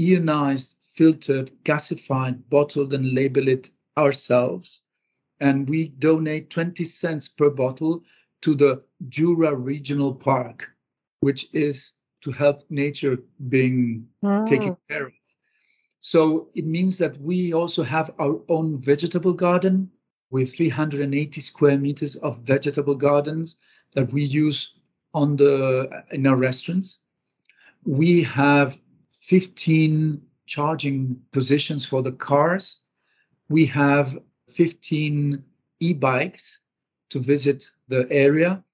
ionized, 0.00 0.76
filtered, 0.96 1.50
gasified, 1.64 2.48
bottled, 2.48 2.92
and 2.92 3.12
labeled 3.12 3.48
it 3.48 3.70
ourselves. 3.96 4.82
And 5.40 5.68
we 5.68 5.88
donate 5.88 6.50
20 6.50 6.84
cents 6.84 7.28
per 7.28 7.50
bottle 7.50 8.04
to 8.42 8.54
the 8.54 8.82
Jura 9.08 9.54
Regional 9.54 10.14
Park, 10.14 10.72
which 11.20 11.54
is 11.54 11.94
to 12.22 12.32
help 12.32 12.62
nature 12.68 13.18
being 13.48 14.08
oh. 14.22 14.44
taken 14.44 14.76
care 14.88 15.06
of. 15.06 15.12
So 16.00 16.48
it 16.54 16.66
means 16.66 16.98
that 16.98 17.18
we 17.18 17.52
also 17.52 17.82
have 17.82 18.10
our 18.18 18.40
own 18.48 18.78
vegetable 18.78 19.34
garden 19.34 19.90
with 20.30 20.54
380 20.54 21.40
square 21.40 21.78
meters 21.78 22.16
of 22.16 22.40
vegetable 22.42 22.94
gardens 22.94 23.60
that 23.94 24.12
we 24.12 24.22
use 24.22 24.78
on 25.14 25.36
the 25.36 26.04
in 26.10 26.26
our 26.26 26.36
restaurants. 26.36 27.02
We 27.84 28.24
have 28.24 28.78
15 29.10 30.22
charging 30.46 31.22
positions 31.32 31.86
for 31.86 32.02
the 32.02 32.12
cars. 32.12 32.82
We 33.48 33.66
have 33.66 34.16
15 34.48 35.44
e-bikes 35.80 36.60
to 37.10 37.20
visit 37.20 37.70
the 37.88 38.06
area. 38.10 38.64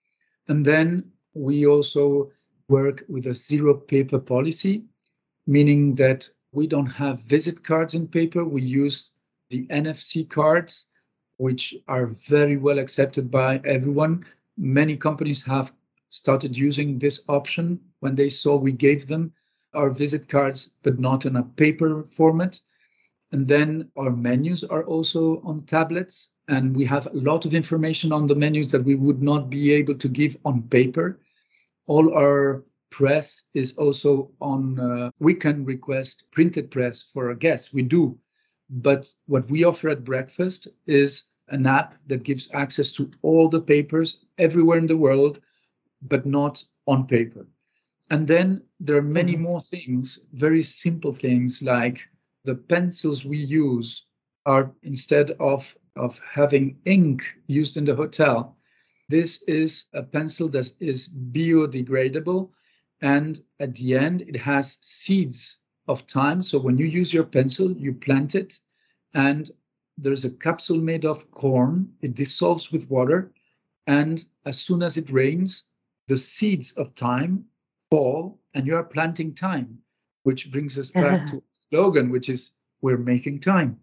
And 0.49 0.65
then 0.65 1.13
we 1.35 1.67
also 1.67 2.33
work 2.69 3.05
with 3.09 3.27
a 3.27 3.35
zero 3.35 3.75
paper 3.75 4.19
policy, 4.19 4.85
meaning 5.47 5.95
that 5.97 6.29
we 6.53 6.67
don't 6.67 6.93
have 6.93 7.23
visit 7.23 7.63
cards 7.63 7.95
in 7.95 8.09
paper. 8.09 8.45
We 8.45 8.63
use 8.63 9.13
the 9.51 9.67
NFC 9.67 10.29
cards, 10.29 10.91
which 11.37 11.75
are 11.87 12.07
very 12.07 12.57
well 12.57 12.79
accepted 12.79 13.31
by 13.31 13.61
everyone. 13.65 14.25
Many 14.57 14.97
companies 14.97 15.45
have 15.47 15.73
started 16.09 16.57
using 16.57 16.99
this 16.99 17.25
option 17.29 17.81
when 18.01 18.15
they 18.15 18.29
saw 18.29 18.57
we 18.57 18.73
gave 18.73 19.07
them 19.07 19.33
our 19.75 19.91
visit 19.91 20.29
cards, 20.29 20.75
but 20.83 20.99
not 20.99 21.27
in 21.27 21.37
a 21.37 21.43
paper 21.43 22.05
format. 22.05 22.61
And 23.35 23.49
then 23.49 23.91
our 23.97 24.13
menus 24.13 24.63
are 24.63 24.85
also 24.85 25.41
on 25.41 25.63
tablets, 25.63 26.37
and 26.47 26.77
we 26.77 26.85
have 26.85 27.09
a 27.09 27.19
lot 27.31 27.45
of 27.45 27.53
information 27.53 28.13
on 28.13 28.29
the 28.29 28.37
menus 28.37 28.71
that 28.71 28.85
we 28.85 28.95
would 28.95 29.21
not 29.21 29.51
be 29.51 29.73
able 29.73 29.97
to 29.97 30.09
give 30.09 30.37
on 30.45 30.69
paper. 30.69 31.19
All 31.89 32.15
our 32.15 32.65
press 32.93 33.51
is 33.53 33.77
also 33.77 34.31
on 34.41 34.79
uh, 34.79 35.11
we 35.19 35.35
can 35.35 35.65
request 35.65 36.31
printed 36.31 36.71
press 36.71 37.11
for 37.11 37.31
our 37.31 37.35
guests. 37.35 37.75
We 37.75 37.83
do. 37.83 38.21
But 38.71 39.13
what 39.27 39.51
we 39.51 39.65
offer 39.65 39.89
at 39.89 40.05
breakfast 40.05 40.69
is 40.87 41.35
an 41.49 41.67
app 41.67 41.97
that 42.07 42.23
gives 42.23 42.55
access 42.55 42.93
to 42.93 43.11
all 43.23 43.49
the 43.49 43.61
papers 43.61 44.25
everywhere 44.39 44.79
in 44.79 44.87
the 44.87 45.03
world 45.07 45.41
but 46.01 46.25
not 46.25 46.65
on 46.87 47.09
paper. 47.09 47.49
And 48.13 48.29
then 48.29 48.63
there 48.79 48.99
are 48.99 49.03
many 49.21 49.33
mm-hmm. 49.33 49.43
more 49.43 49.61
things 49.61 50.21
very 50.33 50.63
simple 50.63 51.13
things 51.13 51.65
like 51.65 52.09
the 52.45 52.55
pencils 52.55 53.25
we 53.25 53.39
use 53.39 54.07
are 54.47 54.73
instead 54.83 55.31
of 55.33 55.77
of 55.97 56.19
having 56.19 56.79
ink 56.85 57.23
used 57.47 57.77
in 57.77 57.85
the 57.85 57.95
hotel 57.95 58.57
this 59.09 59.43
is 59.43 59.89
a 59.93 60.03
pencil 60.03 60.49
that 60.49 60.71
is 60.81 61.09
biodegradable. 61.09 62.51
And 63.01 63.39
at 63.61 63.75
the 63.75 63.97
end, 63.97 64.23
it 64.23 64.37
has 64.37 64.79
seeds 64.81 65.59
of 65.87 66.07
time. 66.07 66.43
So 66.43 66.59
when 66.59 66.79
you 66.79 66.87
use 66.87 67.13
your 67.13 67.25
pencil, 67.25 67.71
you 67.73 67.93
plant 67.93 68.35
it, 68.35 68.59
and 69.13 69.51
there's 69.99 70.25
a 70.25 70.35
capsule 70.35 70.79
made 70.79 71.05
of 71.05 71.31
corn. 71.31 71.95
It 72.01 72.15
dissolves 72.15 72.73
with 72.73 72.91
water. 72.91 73.33
And 73.87 74.25
as 74.47 74.61
soon 74.61 74.83
as 74.83 74.97
it 74.97 75.11
rains, 75.11 75.65
the 76.09 76.17
seeds 76.17 76.79
of 76.79 76.95
time 76.95 77.47
fall, 77.91 78.41
and 78.55 78.67
you 78.67 78.77
are 78.77 78.85
planting 78.85 79.35
time, 79.35 79.83
which 80.23 80.51
brings 80.51 80.79
us 80.79 80.91
back 80.91 81.27
to 81.31 81.43
slogan, 81.75 82.11
which 82.11 82.29
is 82.29 82.55
we're 82.81 82.97
making 82.97 83.41
time. 83.41 83.81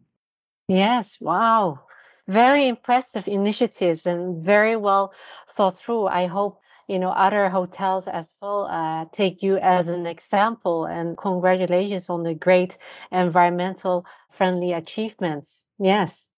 Yes, 0.67 1.19
wow 1.19 1.81
very 2.27 2.67
impressive 2.67 3.27
initiatives 3.27 4.05
and 4.05 4.43
very 4.43 4.75
well 4.75 5.13
thought 5.49 5.75
through. 5.75 6.07
I 6.07 6.27
hope 6.27 6.61
you 6.87 6.99
know 6.99 7.09
other 7.09 7.49
hotels 7.49 8.07
as 8.07 8.33
well 8.41 8.67
uh, 8.69 9.05
take 9.11 9.43
you 9.43 9.57
as 9.57 9.89
an 9.89 10.05
example 10.05 10.85
and 10.85 11.17
congratulations 11.17 12.09
on 12.09 12.23
the 12.23 12.33
great 12.33 12.77
environmental 13.11 14.05
friendly 14.29 14.73
achievements 14.73 15.67
yes 15.79 16.29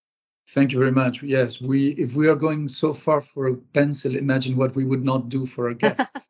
Thank 0.50 0.74
you 0.74 0.80
very 0.80 0.92
much. 0.92 1.24
Yes, 1.24 1.62
we 1.62 1.88
if 1.88 2.18
we 2.18 2.28
are 2.28 2.36
going 2.36 2.68
so 2.68 2.94
far 2.94 3.22
for 3.22 3.48
a 3.48 3.56
pencil, 3.56 4.16
imagine 4.16 4.58
what 4.58 4.76
we 4.76 4.84
would 4.84 5.04
not 5.04 5.30
do 5.30 5.46
for 5.46 5.70
our 5.70 5.74
guests. 5.74 6.30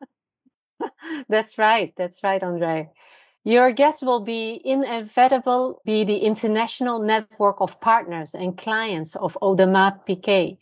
that's 1.27 1.57
right. 1.57 1.93
That's 1.97 2.23
right, 2.23 2.41
Andre. 2.41 2.91
Your 3.45 3.73
guests 3.73 4.01
will 4.01 4.21
be 4.21 4.61
inevitable 4.63 5.81
be 5.83 6.05
the 6.05 6.19
international 6.19 6.99
network 6.99 7.59
of 7.59 7.81
partners 7.81 8.35
and 8.35 8.57
clients 8.57 9.17
of 9.17 9.37
Audemars 9.41 10.05
Piguet, 10.05 10.59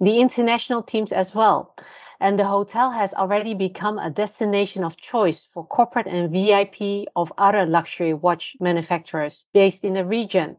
the 0.00 0.18
international 0.18 0.82
teams 0.82 1.12
as 1.12 1.32
well. 1.32 1.76
And 2.18 2.36
the 2.36 2.44
hotel 2.44 2.90
has 2.90 3.14
already 3.14 3.54
become 3.54 3.98
a 3.98 4.10
destination 4.10 4.82
of 4.82 4.96
choice 4.96 5.44
for 5.44 5.64
corporate 5.64 6.08
and 6.08 6.32
VIP 6.32 7.06
of 7.14 7.32
other 7.38 7.66
luxury 7.66 8.14
watch 8.14 8.56
manufacturers 8.58 9.46
based 9.54 9.84
in 9.84 9.94
the 9.94 10.04
region. 10.04 10.56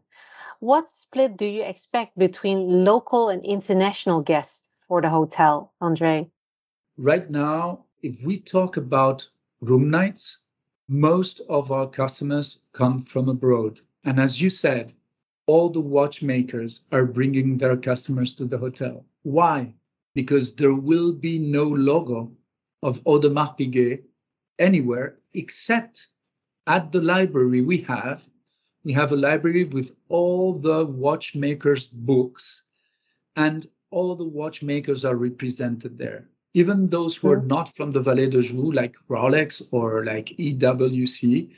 What 0.60 0.88
split 0.88 1.36
do 1.36 1.44
you 1.44 1.62
expect 1.62 2.16
between 2.16 2.86
local 2.86 3.28
and 3.28 3.44
international 3.44 4.22
guests 4.22 4.70
for 4.88 5.02
the 5.02 5.10
hotel, 5.10 5.74
Andre? 5.82 6.24
Right 6.96 7.28
now, 7.28 7.84
if 8.02 8.24
we 8.24 8.40
talk 8.40 8.78
about 8.78 9.28
room 9.60 9.90
nights, 9.90 10.45
most 10.88 11.40
of 11.48 11.72
our 11.72 11.88
customers 11.88 12.60
come 12.72 12.98
from 13.00 13.28
abroad. 13.28 13.80
And 14.04 14.20
as 14.20 14.40
you 14.40 14.50
said, 14.50 14.92
all 15.46 15.68
the 15.68 15.80
watchmakers 15.80 16.86
are 16.92 17.04
bringing 17.04 17.58
their 17.58 17.76
customers 17.76 18.36
to 18.36 18.44
the 18.44 18.58
hotel. 18.58 19.04
Why? 19.22 19.74
Because 20.14 20.54
there 20.54 20.74
will 20.74 21.12
be 21.12 21.38
no 21.38 21.64
logo 21.64 22.36
of 22.82 23.02
Audemars 23.04 23.56
Piguet 23.56 24.04
anywhere 24.58 25.18
except 25.34 26.08
at 26.66 26.92
the 26.92 27.02
library 27.02 27.62
we 27.62 27.78
have. 27.78 28.24
We 28.84 28.92
have 28.92 29.12
a 29.12 29.16
library 29.16 29.64
with 29.64 29.90
all 30.08 30.58
the 30.58 30.86
watchmakers' 30.86 31.88
books, 31.88 32.62
and 33.34 33.66
all 33.90 34.14
the 34.14 34.24
watchmakers 34.24 35.04
are 35.04 35.16
represented 35.16 35.98
there 35.98 36.28
even 36.56 36.88
those 36.88 37.18
who 37.18 37.30
are 37.30 37.42
not 37.42 37.68
from 37.68 37.90
the 37.90 38.00
Vallée 38.00 38.30
de 38.30 38.40
Joux, 38.40 38.72
like 38.72 38.96
Rolex 39.10 39.62
or 39.72 40.02
like 40.06 40.28
IWC. 40.38 41.54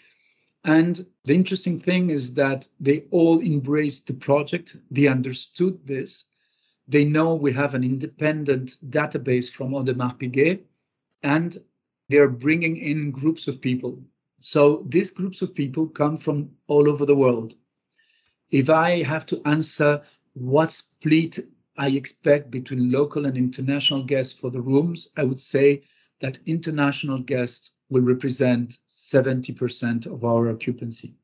And 0.64 1.00
the 1.24 1.37
interesting 1.37 1.78
thing 1.78 2.11
is 2.11 2.34
that 2.34 2.66
they 2.80 3.04
all 3.12 3.40
embraced 3.40 4.08
the 4.08 4.14
project. 4.14 4.76
They 4.90 5.06
understood 5.06 5.87
this. 5.87 6.24
They 6.88 7.04
know 7.04 7.37
we 7.37 7.52
have 7.52 7.74
an 7.74 7.84
independent 7.84 8.74
database 8.90 9.52
from 9.52 9.70
Audemars 9.70 10.18
Piguet, 10.18 10.64
and 11.22 11.56
they're 12.08 12.28
bringing 12.28 12.76
in 12.76 13.12
groups 13.12 13.46
of 13.46 13.61
people. 13.61 14.02
So 14.40 14.84
these 14.84 15.12
groups 15.12 15.42
of 15.42 15.54
people 15.54 15.87
come 15.87 16.16
from 16.16 16.56
all 16.66 16.88
over 16.88 17.06
the 17.06 17.14
world. 17.24 17.54
If 18.50 18.68
I 18.68 19.04
have 19.04 19.26
to 19.26 19.40
answer 19.44 20.02
what 20.32 20.72
split 20.72 21.38
I 21.80 21.90
expect 21.90 22.50
between 22.50 22.90
local 22.90 23.24
and 23.24 23.36
international 23.36 24.02
guests 24.02 24.40
for 24.40 24.50
the 24.50 24.60
rooms, 24.60 25.10
I 25.16 25.22
would 25.22 25.40
say 25.40 25.82
that 26.18 26.40
international 26.44 27.20
guests 27.20 27.72
will 27.88 28.02
represent 28.02 28.76
70% 28.88 30.12
of 30.12 30.24
our 30.24 30.50
occupancy. 30.50 31.16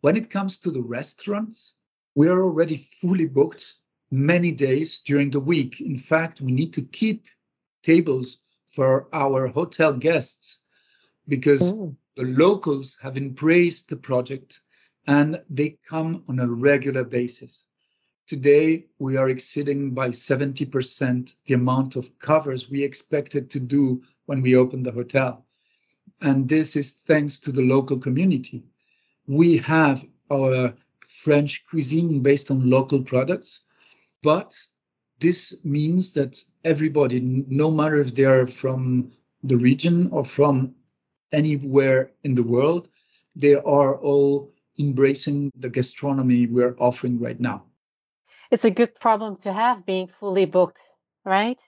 When 0.00 0.16
it 0.16 0.30
comes 0.30 0.58
to 0.58 0.70
the 0.70 0.82
restaurants, 0.82 1.76
we 2.14 2.28
are 2.28 2.40
already 2.40 2.76
fully 2.76 3.26
booked 3.26 3.78
many 4.12 4.52
days 4.52 5.00
during 5.00 5.30
the 5.30 5.40
week. 5.40 5.80
In 5.80 5.98
fact, 5.98 6.40
we 6.40 6.52
need 6.52 6.72
to 6.74 6.82
keep 6.82 7.26
tables 7.82 8.38
for 8.68 9.08
our 9.12 9.48
hotel 9.48 9.92
guests 9.92 10.68
because 11.26 11.72
oh. 11.72 11.96
the 12.14 12.26
locals 12.26 12.96
have 13.02 13.16
embraced 13.16 13.88
the 13.88 13.96
project 13.96 14.60
and 15.08 15.42
they 15.50 15.78
come 15.88 16.22
on 16.28 16.38
a 16.38 16.46
regular 16.46 17.04
basis. 17.04 17.69
Today, 18.30 18.86
we 19.00 19.16
are 19.16 19.28
exceeding 19.28 19.92
by 19.92 20.10
70% 20.10 21.34
the 21.46 21.54
amount 21.54 21.96
of 21.96 22.16
covers 22.20 22.70
we 22.70 22.84
expected 22.84 23.50
to 23.50 23.58
do 23.58 24.02
when 24.26 24.40
we 24.40 24.54
opened 24.54 24.86
the 24.86 24.92
hotel. 24.92 25.44
And 26.20 26.48
this 26.48 26.76
is 26.76 27.02
thanks 27.02 27.40
to 27.40 27.50
the 27.50 27.64
local 27.64 27.98
community. 27.98 28.62
We 29.26 29.56
have 29.56 30.04
our 30.32 30.74
French 31.04 31.66
cuisine 31.66 32.22
based 32.22 32.52
on 32.52 32.70
local 32.70 33.02
products, 33.02 33.66
but 34.22 34.54
this 35.18 35.64
means 35.64 36.12
that 36.12 36.40
everybody, 36.62 37.18
no 37.18 37.72
matter 37.72 37.96
if 37.96 38.14
they 38.14 38.26
are 38.26 38.46
from 38.46 39.10
the 39.42 39.56
region 39.56 40.10
or 40.12 40.24
from 40.24 40.76
anywhere 41.32 42.12
in 42.22 42.34
the 42.34 42.44
world, 42.44 42.90
they 43.34 43.56
are 43.56 43.98
all 43.98 44.54
embracing 44.78 45.50
the 45.56 45.68
gastronomy 45.68 46.46
we're 46.46 46.76
offering 46.78 47.18
right 47.18 47.40
now 47.40 47.64
it's 48.50 48.64
a 48.64 48.70
good 48.70 48.94
problem 48.94 49.36
to 49.36 49.52
have 49.52 49.86
being 49.86 50.06
fully 50.06 50.46
booked, 50.46 50.80
right? 51.24 51.58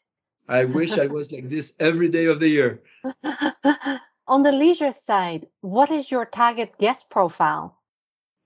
I 0.48 0.64
wish 0.64 0.98
I 0.98 1.06
was 1.06 1.32
like 1.32 1.48
this 1.48 1.74
every 1.78 2.08
day 2.08 2.26
of 2.26 2.40
the 2.40 2.48
year. 2.48 2.82
On 4.26 4.42
the 4.42 4.52
leisure 4.52 4.90
side, 4.90 5.46
what 5.60 5.90
is 5.90 6.10
your 6.10 6.26
target 6.26 6.78
guest 6.78 7.10
profile? 7.10 7.78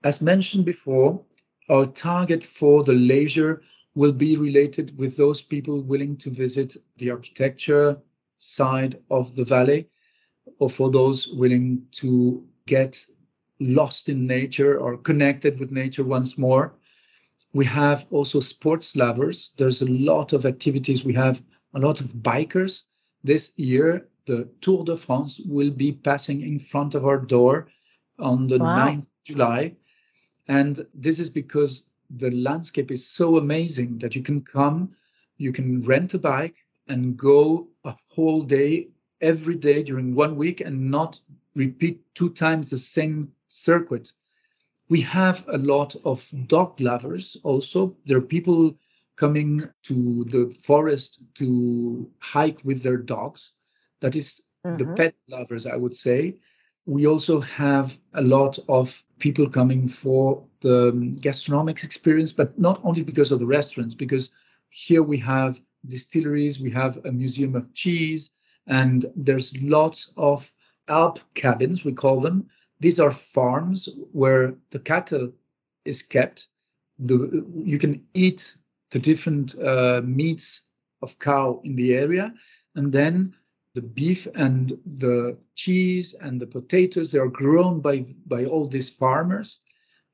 As 0.03 0.21
mentioned 0.21 0.65
before, 0.65 1.25
our 1.69 1.85
target 1.85 2.43
for 2.43 2.83
the 2.83 2.93
leisure 2.93 3.61
will 3.95 4.13
be 4.13 4.37
related 4.37 4.97
with 4.97 5.17
those 5.17 5.41
people 5.41 5.81
willing 5.81 6.17
to 6.17 6.29
visit 6.29 6.77
the 6.97 7.11
architecture 7.11 8.01
side 8.37 8.95
of 9.09 9.35
the 9.35 9.43
valley 9.43 9.89
or 10.59 10.69
for 10.69 10.91
those 10.91 11.27
willing 11.27 11.87
to 11.91 12.45
get 12.67 13.03
lost 13.59 14.07
in 14.07 14.27
nature 14.27 14.77
or 14.77 14.97
connected 14.97 15.59
with 15.59 15.71
nature 15.71 16.03
once 16.03 16.37
more 16.37 16.75
we 17.57 17.65
have 17.65 18.05
also 18.11 18.39
sports 18.39 18.95
lovers. 18.95 19.55
There's 19.57 19.81
a 19.81 19.91
lot 19.91 20.33
of 20.33 20.45
activities. 20.45 21.03
We 21.03 21.13
have 21.13 21.41
a 21.73 21.79
lot 21.79 22.01
of 22.01 22.13
bikers. 22.13 22.83
This 23.23 23.57
year, 23.57 24.07
the 24.27 24.47
Tour 24.61 24.83
de 24.83 24.95
France 24.95 25.41
will 25.43 25.71
be 25.71 25.91
passing 25.91 26.41
in 26.41 26.59
front 26.59 26.93
of 26.93 27.03
our 27.03 27.17
door 27.17 27.69
on 28.19 28.45
the 28.45 28.59
wow. 28.59 28.89
9th 28.89 29.07
July. 29.25 29.75
And 30.47 30.79
this 30.93 31.17
is 31.17 31.31
because 31.31 31.91
the 32.11 32.29
landscape 32.29 32.91
is 32.91 33.07
so 33.07 33.37
amazing 33.37 33.97
that 33.99 34.15
you 34.15 34.21
can 34.21 34.41
come, 34.41 34.91
you 35.37 35.51
can 35.51 35.81
rent 35.81 36.13
a 36.13 36.19
bike 36.19 36.57
and 36.87 37.17
go 37.17 37.69
a 37.83 37.95
whole 38.13 38.43
day 38.43 38.89
every 39.19 39.55
day 39.55 39.81
during 39.81 40.13
one 40.13 40.35
week 40.35 40.61
and 40.61 40.91
not 40.91 41.19
repeat 41.55 42.03
two 42.13 42.29
times 42.29 42.69
the 42.69 42.77
same 42.77 43.31
circuit 43.47 44.11
we 44.89 45.01
have 45.01 45.45
a 45.47 45.57
lot 45.57 45.95
of 46.05 46.29
dog 46.47 46.79
lovers 46.79 47.37
also. 47.43 47.95
There 48.05 48.17
are 48.17 48.21
people 48.21 48.77
coming 49.17 49.61
to 49.83 50.23
the 50.25 50.55
forest 50.63 51.23
to 51.35 52.09
hike 52.21 52.61
with 52.63 52.83
their 52.83 52.97
dogs. 52.97 53.53
That 54.01 54.15
is 54.15 54.49
mm-hmm. 54.65 54.77
the 54.77 54.93
pet 54.93 55.15
lovers, 55.27 55.65
I 55.65 55.75
would 55.75 55.95
say. 55.95 56.39
We 56.85 57.05
also 57.05 57.41
have 57.41 57.97
a 58.13 58.21
lot 58.21 58.59
of 58.69 59.03
people 59.19 59.49
coming 59.49 59.89
for 59.89 60.45
the 60.61 61.17
gastronomic 61.19 61.83
experience, 61.83 62.31
but 62.31 62.57
not 62.57 62.79
only 62.83 63.03
because 63.03 63.31
of 63.31 63.39
the 63.39 63.45
restaurants, 63.45 63.95
because 63.95 64.31
here 64.69 65.03
we 65.03 65.17
have 65.17 65.59
distilleries, 65.85 66.61
we 66.61 66.71
have 66.71 66.97
a 67.05 67.11
museum 67.11 67.55
of 67.55 67.73
cheese, 67.73 68.31
and 68.65 69.05
there's 69.15 69.61
lots 69.61 70.13
of 70.15 70.49
Alp 70.87 71.19
cabins, 71.33 71.83
we 71.83 71.91
call 71.91 72.21
them, 72.21 72.47
these 72.79 72.99
are 72.99 73.11
farms 73.11 73.89
where 74.11 74.55
the 74.71 74.79
cattle 74.79 75.33
is 75.85 76.03
kept. 76.03 76.47
The, 76.99 77.45
you 77.63 77.77
can 77.77 78.05
eat 78.13 78.55
the 78.91 78.99
different 78.99 79.57
uh, 79.59 80.01
meats 80.03 80.69
of 81.01 81.19
cow 81.19 81.61
in 81.63 81.75
the 81.75 81.95
area, 81.95 82.33
and 82.75 82.91
then 82.91 83.35
the 83.75 83.81
beef 83.81 84.27
and 84.33 84.71
the 84.85 85.37
cheese 85.55 86.15
and 86.15 86.39
the 86.39 86.47
potatoes 86.47 87.11
they 87.11 87.19
are 87.19 87.27
grown 87.27 87.81
by 87.81 88.05
by 88.25 88.45
all 88.45 88.67
these 88.67 88.89
farmers, 88.89 89.59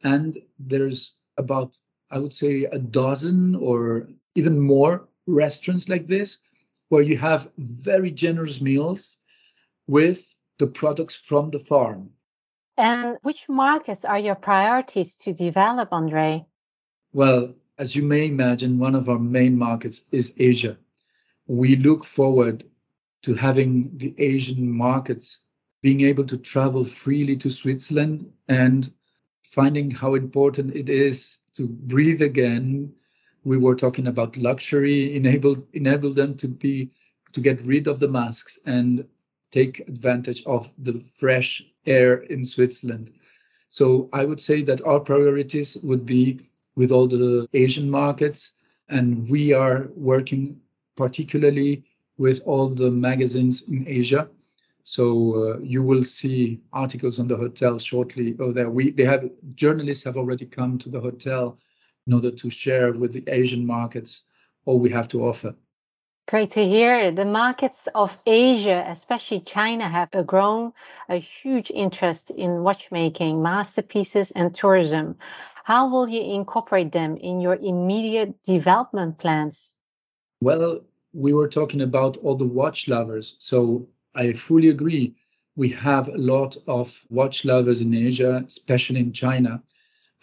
and 0.04 0.38
there's 0.60 1.16
about 1.38 1.76
I 2.12 2.20
would 2.20 2.34
say 2.34 2.66
a 2.66 2.80
dozen 2.80 3.56
or 3.56 4.10
even 4.36 4.60
more 4.60 5.08
restaurants 5.26 5.90
like 5.90 6.08
this 6.08 6.40
where 6.90 7.02
you 7.02 7.18
have 7.18 7.52
very 7.58 8.12
generous 8.12 8.62
meals 8.62 9.24
with 9.88 10.36
the 10.60 10.68
products 10.68 11.16
from 11.16 11.50
the 11.50 11.60
farm. 11.60 12.12
And 12.78 13.18
which 13.22 13.48
markets 13.50 14.04
are 14.06 14.20
your 14.20 14.36
priorities 14.36 15.18
to 15.18 15.34
develop, 15.34 15.90
Andre? 15.92 16.46
Well, 17.12 17.54
as 17.78 17.96
you 17.96 18.04
may 18.04 18.28
imagine, 18.28 18.80
one 18.80 18.96
of 18.96 19.10
our 19.10 19.20
main 19.20 19.58
markets 19.58 20.08
is 20.12 20.36
Asia. 20.38 20.78
We 21.48 21.76
look 21.76 22.06
forward 22.06 22.64
to 23.24 23.34
having 23.36 23.98
the 23.98 24.14
Asian 24.18 24.72
markets 24.72 25.46
being 25.82 26.02
able 26.02 26.24
to 26.26 26.38
travel 26.38 26.84
freely 26.86 27.36
to 27.38 27.50
Switzerland 27.50 28.32
and 28.48 28.90
finding 29.44 29.92
how 29.92 30.16
important 30.16 30.76
it 30.76 30.90
is 30.90 31.42
to 31.54 31.68
breathe 31.68 32.22
again. 32.22 32.94
We 33.44 33.58
were 33.58 33.76
talking 33.76 34.08
about 34.08 34.38
luxury, 34.38 35.16
enable 35.16 35.68
enable 35.74 36.14
them 36.14 36.38
to 36.38 36.48
be 36.48 36.92
to 37.34 37.42
get 37.42 37.62
rid 37.62 37.88
of 37.88 38.00
the 38.00 38.08
masks 38.08 38.60
and 38.66 39.06
take 39.52 39.82
advantage 39.82 40.44
of 40.46 40.72
the 40.78 41.00
fresh 41.02 41.64
air 41.86 42.16
in 42.16 42.46
Switzerland. 42.46 43.12
So 43.70 44.10
I 44.14 44.26
would 44.26 44.40
say 44.40 44.62
that 44.64 44.86
our 44.86 45.00
priorities 45.00 45.78
would 45.84 46.06
be 46.06 46.40
with 46.76 46.92
all 46.92 47.08
the 47.08 47.48
Asian 47.54 47.90
markets 47.90 48.54
and 48.90 49.28
we 49.30 49.54
are 49.54 49.90
working 49.96 50.62
particularly 50.96 51.84
with 52.18 52.42
all 52.46 52.70
the 52.70 52.92
magazines 52.92 53.70
in 53.70 53.88
Asia. 53.88 54.30
So 54.84 55.36
uh, 55.36 55.60
you 55.60 55.82
will 55.82 56.04
see 56.04 56.62
articles 56.72 57.20
on 57.20 57.28
the 57.28 57.38
hotel 57.38 57.80
shortly. 57.80 58.36
Oh, 58.40 58.52
there 58.52 58.70
we 58.70 58.92
they 58.92 59.06
have 59.06 59.24
journalists 59.56 60.04
have 60.04 60.18
already 60.18 60.46
come 60.46 60.78
to 60.80 60.90
the 60.90 61.00
hotel 61.00 61.58
in 62.06 62.14
order 62.14 62.32
to 62.32 62.50
share 62.50 62.92
with 62.92 63.14
the 63.14 63.24
Asian 63.28 63.66
markets 63.66 64.28
all 64.66 64.80
we 64.80 64.90
have 64.90 65.08
to 65.10 65.24
offer. 65.24 65.56
Great 66.26 66.52
to 66.52 66.66
hear. 66.66 67.12
The 67.12 67.26
markets 67.26 67.88
of 67.94 68.18
Asia, 68.26 68.86
especially 68.88 69.42
China, 69.42 69.84
have 69.84 70.10
grown 70.26 70.72
a 71.10 71.18
huge 71.18 71.70
interest 71.70 72.32
in 72.32 72.64
watchmaking, 72.64 73.44
masterpieces, 73.44 74.32
and 74.32 74.56
tourism. 74.56 75.18
How 75.66 75.90
will 75.90 76.08
you 76.08 76.22
incorporate 76.22 76.94
them 76.94 77.18
in 77.18 77.42
your 77.42 77.56
immediate 77.56 78.42
development 78.44 79.18
plans? 79.18 79.74
Well, 80.42 80.86
we 81.12 81.34
were 81.34 81.50
talking 81.50 81.82
about 81.82 82.18
all 82.18 82.36
the 82.36 82.48
watch 82.48 82.88
lovers. 82.88 83.36
So 83.40 83.90
I 84.16 84.32
fully 84.32 84.70
agree. 84.70 85.16
We 85.58 85.70
have 85.70 86.08
a 86.08 86.18
lot 86.18 86.56
of 86.68 87.06
watch 87.10 87.44
lovers 87.44 87.82
in 87.82 87.94
Asia, 87.94 88.44
especially 88.48 89.02
in 89.02 89.12
China. 89.12 89.62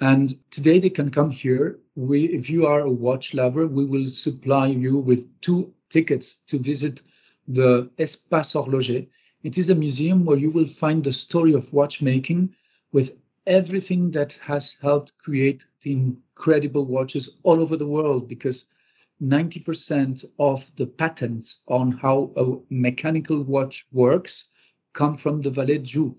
And 0.00 0.32
today 0.50 0.78
they 0.78 0.90
can 0.90 1.10
come 1.10 1.30
here. 1.30 1.78
We, 1.94 2.24
if 2.24 2.48
you 2.48 2.66
are 2.66 2.80
a 2.80 2.90
watch 2.90 3.34
lover, 3.34 3.66
we 3.66 3.84
will 3.84 4.06
supply 4.06 4.68
you 4.68 4.96
with 4.96 5.40
two 5.42 5.74
tickets 5.90 6.36
to 6.46 6.58
visit 6.58 7.02
the 7.46 7.90
Espace 7.98 8.54
Horloger. 8.54 9.08
It 9.42 9.58
is 9.58 9.70
a 9.70 9.74
museum 9.74 10.24
where 10.24 10.38
you 10.38 10.50
will 10.50 10.66
find 10.66 11.02
the 11.02 11.12
story 11.12 11.54
of 11.54 11.72
watchmaking 11.72 12.54
with 12.92 13.16
everything 13.46 14.12
that 14.12 14.34
has 14.44 14.74
helped 14.80 15.18
create 15.18 15.66
the 15.82 15.92
incredible 15.92 16.86
watches 16.86 17.38
all 17.42 17.60
over 17.60 17.76
the 17.76 17.86
world 17.86 18.28
because 18.28 18.66
90% 19.20 20.24
of 20.38 20.70
the 20.76 20.86
patents 20.86 21.62
on 21.66 21.90
how 21.90 22.32
a 22.36 22.72
mechanical 22.72 23.42
watch 23.42 23.86
works 23.92 24.48
come 24.92 25.14
from 25.14 25.40
the 25.40 25.50
Vallée 25.50 25.78
de 25.78 25.84
Joux. 25.84 26.16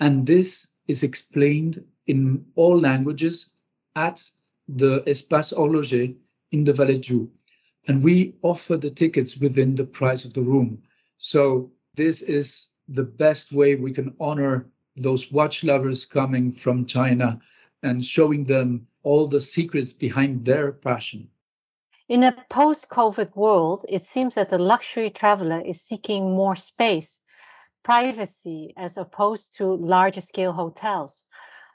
And 0.00 0.26
this 0.26 0.72
is 0.86 1.02
explained 1.02 1.84
in 2.06 2.46
all 2.54 2.80
languages 2.80 3.54
at 3.94 4.20
the 4.68 5.02
Espace 5.06 5.52
Horloger 5.52 6.16
in 6.50 6.64
the 6.64 6.72
Vallée 6.72 6.96
de 6.96 7.00
Joux 7.00 7.30
and 7.86 8.02
we 8.02 8.36
offer 8.42 8.76
the 8.76 8.90
tickets 8.90 9.36
within 9.36 9.74
the 9.74 9.84
price 9.84 10.24
of 10.24 10.34
the 10.34 10.42
room. 10.42 10.82
So 11.18 11.72
this 11.94 12.22
is 12.22 12.70
the 12.88 13.04
best 13.04 13.52
way 13.52 13.76
we 13.76 13.92
can 13.92 14.14
honor 14.20 14.66
those 14.96 15.30
watch 15.30 15.64
lovers 15.64 16.06
coming 16.06 16.52
from 16.52 16.86
China 16.86 17.40
and 17.82 18.04
showing 18.04 18.44
them 18.44 18.86
all 19.02 19.26
the 19.26 19.40
secrets 19.40 19.92
behind 19.92 20.44
their 20.44 20.72
passion. 20.72 21.28
In 22.08 22.22
a 22.22 22.36
post 22.50 22.88
COVID 22.90 23.34
world, 23.34 23.84
it 23.88 24.04
seems 24.04 24.34
that 24.34 24.50
the 24.50 24.58
luxury 24.58 25.10
traveler 25.10 25.60
is 25.60 25.80
seeking 25.80 26.34
more 26.34 26.56
space, 26.56 27.20
privacy, 27.82 28.74
as 28.76 28.98
opposed 28.98 29.56
to 29.56 29.74
larger 29.74 30.20
scale 30.20 30.52
hotels. 30.52 31.24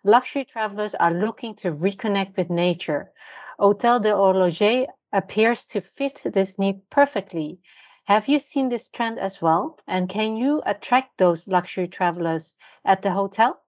Luxury 0.03 0.45
travelers 0.45 0.95
are 0.95 1.13
looking 1.13 1.55
to 1.55 1.71
reconnect 1.71 2.37
with 2.37 2.49
nature. 2.49 3.11
Hotel 3.57 3.99
des 3.99 4.11
Horlogers 4.11 4.87
appears 5.11 5.65
to 5.65 5.81
fit 5.81 6.21
this 6.25 6.59
need 6.59 6.89
perfectly. 6.89 7.59
Have 8.05 8.27
you 8.27 8.39
seen 8.39 8.69
this 8.69 8.89
trend 8.89 9.19
as 9.19 9.41
well? 9.41 9.77
And 9.87 10.09
can 10.09 10.37
you 10.37 10.61
attract 10.65 11.17
those 11.17 11.47
luxury 11.47 11.87
travelers 11.87 12.55
at 12.83 13.01
the 13.01 13.11
hotel? 13.11 13.61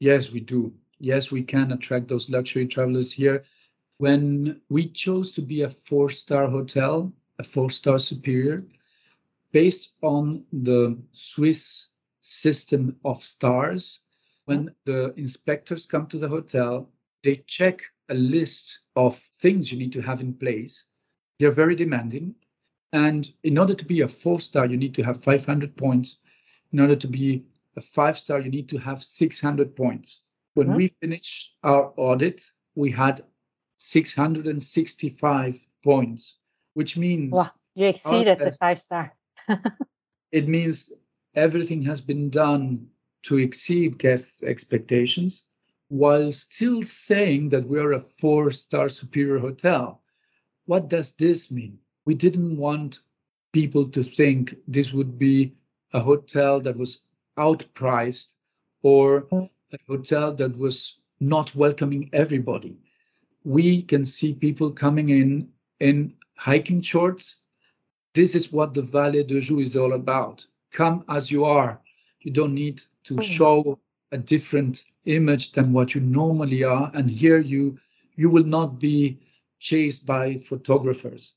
Yes, 0.00 0.30
we 0.30 0.40
do. 0.40 0.74
Yes, 0.98 1.30
we 1.30 1.42
can 1.42 1.72
attract 1.72 2.08
those 2.08 2.30
luxury 2.30 2.66
travelers 2.66 3.12
here. 3.12 3.44
When 3.98 4.60
we 4.68 4.88
chose 4.88 5.34
to 5.34 5.42
be 5.42 5.62
a 5.62 5.68
four 5.68 6.10
star 6.10 6.48
hotel, 6.48 7.12
a 7.38 7.44
four 7.44 7.70
star 7.70 7.98
superior, 7.98 8.64
based 9.52 9.94
on 10.02 10.44
the 10.52 10.98
Swiss 11.12 11.90
system 12.20 12.98
of 13.04 13.22
stars, 13.22 14.00
when 14.44 14.74
the 14.84 15.12
inspectors 15.16 15.86
come 15.86 16.06
to 16.08 16.18
the 16.18 16.28
hotel, 16.28 16.90
they 17.22 17.36
check 17.36 17.82
a 18.08 18.14
list 18.14 18.80
of 18.98 19.14
things 19.16 19.70
you 19.70 19.78
need 19.78 19.92
to 19.92 20.02
have 20.02 20.20
in 20.20 20.34
place. 20.34 20.86
They're 21.38 21.52
very 21.52 21.76
demanding. 21.76 22.34
And 22.92 23.30
in 23.44 23.56
order 23.56 23.74
to 23.74 23.84
be 23.84 24.00
a 24.00 24.08
four 24.08 24.40
star, 24.40 24.66
you 24.66 24.76
need 24.76 24.94
to 24.96 25.04
have 25.04 25.22
500 25.22 25.76
points. 25.76 26.18
In 26.72 26.80
order 26.80 26.96
to 26.96 27.06
be 27.06 27.44
a 27.76 27.80
five 27.80 28.16
star, 28.16 28.40
you 28.40 28.50
need 28.50 28.70
to 28.70 28.78
have 28.78 29.00
600 29.00 29.76
points. 29.76 30.22
When 30.54 30.66
mm-hmm. 30.66 30.76
we 30.76 30.88
finished 30.88 31.54
our 31.62 31.92
audit, 31.96 32.42
we 32.74 32.90
had 32.90 33.22
665 33.76 35.66
points, 35.84 36.36
which 36.74 36.98
means 36.98 37.34
wow, 37.34 37.46
you 37.76 37.86
exceeded 37.86 38.40
the 38.40 38.52
five 38.58 38.80
star. 38.80 39.14
it 40.32 40.48
means 40.48 40.92
everything 41.36 41.82
has 41.82 42.00
been 42.00 42.30
done 42.30 42.88
to 43.26 43.36
exceed 43.36 43.96
guests' 43.96 44.42
expectations 44.42 45.47
while 45.88 46.30
still 46.32 46.82
saying 46.82 47.50
that 47.50 47.66
we 47.66 47.78
are 47.78 47.92
a 47.92 48.00
four 48.00 48.50
star 48.50 48.88
superior 48.88 49.38
hotel. 49.38 50.02
What 50.66 50.88
does 50.88 51.16
this 51.16 51.50
mean? 51.50 51.78
We 52.04 52.14
didn't 52.14 52.56
want 52.56 53.00
people 53.52 53.88
to 53.88 54.02
think 54.02 54.54
this 54.66 54.92
would 54.92 55.18
be 55.18 55.52
a 55.92 56.00
hotel 56.00 56.60
that 56.60 56.76
was 56.76 57.04
outpriced 57.38 58.34
or 58.82 59.26
a 59.32 59.48
hotel 59.86 60.34
that 60.34 60.56
was 60.58 61.00
not 61.20 61.54
welcoming 61.54 62.10
everybody. 62.12 62.76
We 63.44 63.82
can 63.82 64.04
see 64.04 64.34
people 64.34 64.72
coming 64.72 65.08
in 65.08 65.52
in 65.80 66.14
hiking 66.36 66.82
shorts. 66.82 67.44
This 68.14 68.34
is 68.34 68.52
what 68.52 68.74
the 68.74 68.82
Vallée 68.82 69.26
de 69.26 69.40
Joux 69.40 69.60
is 69.60 69.76
all 69.76 69.92
about. 69.92 70.46
Come 70.72 71.04
as 71.08 71.30
you 71.30 71.46
are. 71.46 71.80
You 72.20 72.32
don't 72.32 72.54
need 72.54 72.82
to 73.04 73.14
hmm. 73.14 73.20
show 73.20 73.78
a 74.12 74.18
different 74.18 74.84
image 75.04 75.52
than 75.52 75.72
what 75.72 75.94
you 75.94 76.00
normally 76.00 76.64
are 76.64 76.90
and 76.94 77.08
here 77.10 77.38
you 77.38 77.78
you 78.16 78.30
will 78.30 78.44
not 78.44 78.80
be 78.80 79.18
chased 79.58 80.06
by 80.06 80.36
photographers 80.36 81.34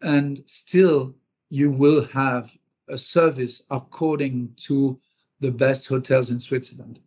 and 0.00 0.38
still 0.48 1.14
you 1.50 1.70
will 1.70 2.04
have 2.06 2.54
a 2.88 2.98
service 2.98 3.64
according 3.70 4.54
to 4.56 5.00
the 5.40 5.50
best 5.50 5.88
hotels 5.88 6.30
in 6.30 6.40
Switzerland. 6.40 7.00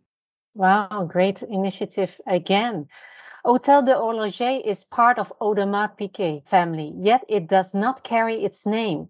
Wow, 0.54 1.08
great 1.10 1.42
initiative 1.42 2.20
again. 2.26 2.88
Hotel 3.44 3.82
des 3.82 3.94
Horlogers 3.94 4.62
is 4.64 4.84
part 4.84 5.18
of 5.18 5.32
Audemars 5.40 5.96
Piguet 5.96 6.48
family, 6.48 6.92
yet 6.96 7.24
it 7.28 7.48
does 7.48 7.74
not 7.74 8.04
carry 8.04 8.44
its 8.44 8.66
name. 8.66 9.08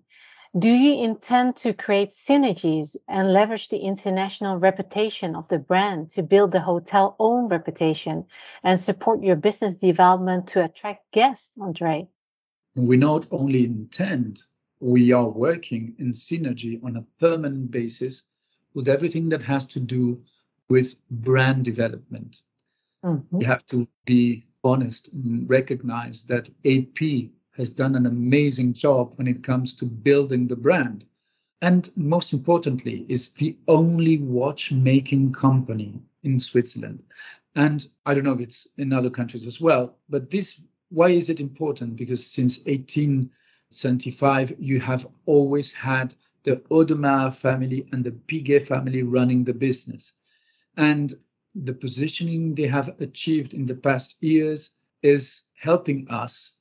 Do 0.59 0.69
you 0.69 1.03
intend 1.03 1.57
to 1.57 1.73
create 1.73 2.11
synergies 2.11 2.97
and 3.09 3.33
leverage 3.33 3.71
the 3.71 3.79
international 3.79 4.59
reputation 4.59 5.35
of 5.35 5.49
the 5.49 5.59
brand 5.59 6.11
to 6.11 6.23
build 6.23 6.53
the 6.53 6.61
hotel 6.61 7.17
own 7.19 7.49
reputation 7.49 8.27
and 8.63 8.79
support 8.79 9.23
your 9.23 9.37
business 9.37 9.77
development 9.77 10.49
to 10.49 10.63
attract 10.63 11.11
guests, 11.11 11.57
Andre? 11.59 12.09
We 12.75 12.99
not 12.99 13.27
only 13.31 13.65
intend, 13.65 14.43
we 14.79 15.13
are 15.13 15.29
working 15.29 15.95
in 15.99 16.13
synergy 16.13 16.85
on 16.85 16.97
a 16.97 17.07
permanent 17.19 17.71
basis 17.71 18.29
with 18.75 18.89
everything 18.89 19.31
that 19.31 19.43
has 19.43 19.67
to 19.69 19.81
do 19.81 20.23
with 20.69 20.97
brand 21.11 21.65
development. 21.65 22.43
Mm-hmm. 23.03 23.39
We 23.39 23.45
have 23.47 23.65
to 23.67 23.89
be 24.05 24.45
honest 24.63 25.15
and 25.15 25.49
recognize 25.49 26.25
that 26.25 26.51
AP 26.67 27.31
has 27.57 27.75
done 27.75 27.95
an 27.95 28.07
amazing 28.07 28.73
job 28.73 29.13
when 29.17 29.27
it 29.27 29.43
comes 29.43 29.77
to 29.77 29.85
building 29.87 30.49
the 30.49 30.57
brand. 30.57 31.05
And 31.61 31.89
most 31.97 32.33
importantly, 32.33 33.05
is 33.09 33.31
the 33.35 33.57
only 33.69 34.19
watchmaking 34.19 35.33
company 35.33 36.01
in 36.23 36.41
Switzerland. 36.41 37.03
And 37.55 37.87
I 38.07 38.15
don't 38.15 38.25
know 38.25 38.33
if 38.33 38.41
it's 38.41 38.67
in 38.77 38.93
other 38.93 39.11
countries 39.11 39.47
as 39.47 39.61
well, 39.61 39.97
but 40.09 40.31
this, 40.31 40.65
why 40.89 41.11
is 41.11 41.29
it 41.31 41.41
important? 41.41 41.97
Because 41.97 42.27
since 42.27 42.65
1875, 42.65 44.55
you 44.59 44.81
have 44.81 45.07
always 45.27 45.73
had 45.73 46.15
the 46.45 46.57
Audemars 46.71 47.41
family 47.41 47.87
and 47.93 48.03
the 48.03 48.13
Piguet 48.13 48.67
family 48.67 49.03
running 49.03 49.45
the 49.45 49.55
business. 49.55 50.15
And 50.77 51.13
the 51.55 51.75
positioning 51.75 52.55
they 52.55 52.67
have 52.67 53.01
achieved 53.01 53.53
in 53.55 53.67
the 53.67 53.77
past 53.77 54.17
years 54.23 54.73
is 55.03 55.45
helping 55.55 56.09
us 56.09 56.55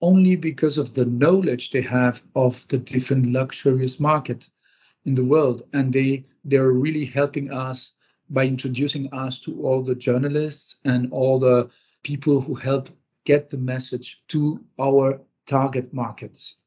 only 0.00 0.36
because 0.36 0.78
of 0.78 0.94
the 0.94 1.06
knowledge 1.06 1.70
they 1.70 1.82
have 1.82 2.22
of 2.34 2.66
the 2.68 2.78
different 2.78 3.26
luxurious 3.26 3.98
market 3.98 4.48
in 5.04 5.14
the 5.14 5.24
world 5.24 5.62
and 5.72 5.92
they 5.92 6.24
they're 6.44 6.70
really 6.70 7.04
helping 7.04 7.50
us 7.50 7.96
by 8.28 8.44
introducing 8.44 9.12
us 9.12 9.40
to 9.40 9.62
all 9.62 9.82
the 9.82 9.94
journalists 9.94 10.78
and 10.84 11.12
all 11.12 11.38
the 11.38 11.70
people 12.02 12.40
who 12.40 12.54
help 12.54 12.88
get 13.24 13.48
the 13.50 13.58
message 13.58 14.22
to 14.28 14.64
our 14.80 15.20
target 15.46 15.92
markets. 15.92 16.60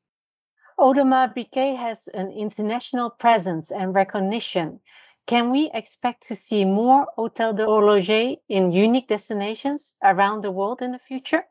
Audemars 0.80 1.34
Piguet 1.36 1.78
has 1.78 2.08
an 2.08 2.32
international 2.32 3.10
presence 3.10 3.72
and 3.72 3.94
recognition. 3.94 4.80
Can 5.28 5.52
we 5.52 5.70
expect 5.74 6.28
to 6.28 6.36
see 6.36 6.64
more 6.66 7.08
Hotel 7.16 7.54
des 7.54 7.66
Horlogers 7.66 8.38
in 8.48 8.72
unique 8.72 9.08
destinations 9.08 9.96
around 10.02 10.42
the 10.42 10.52
world 10.52 10.82
in 10.82 10.92
the 10.94 11.00
future? 11.00 11.44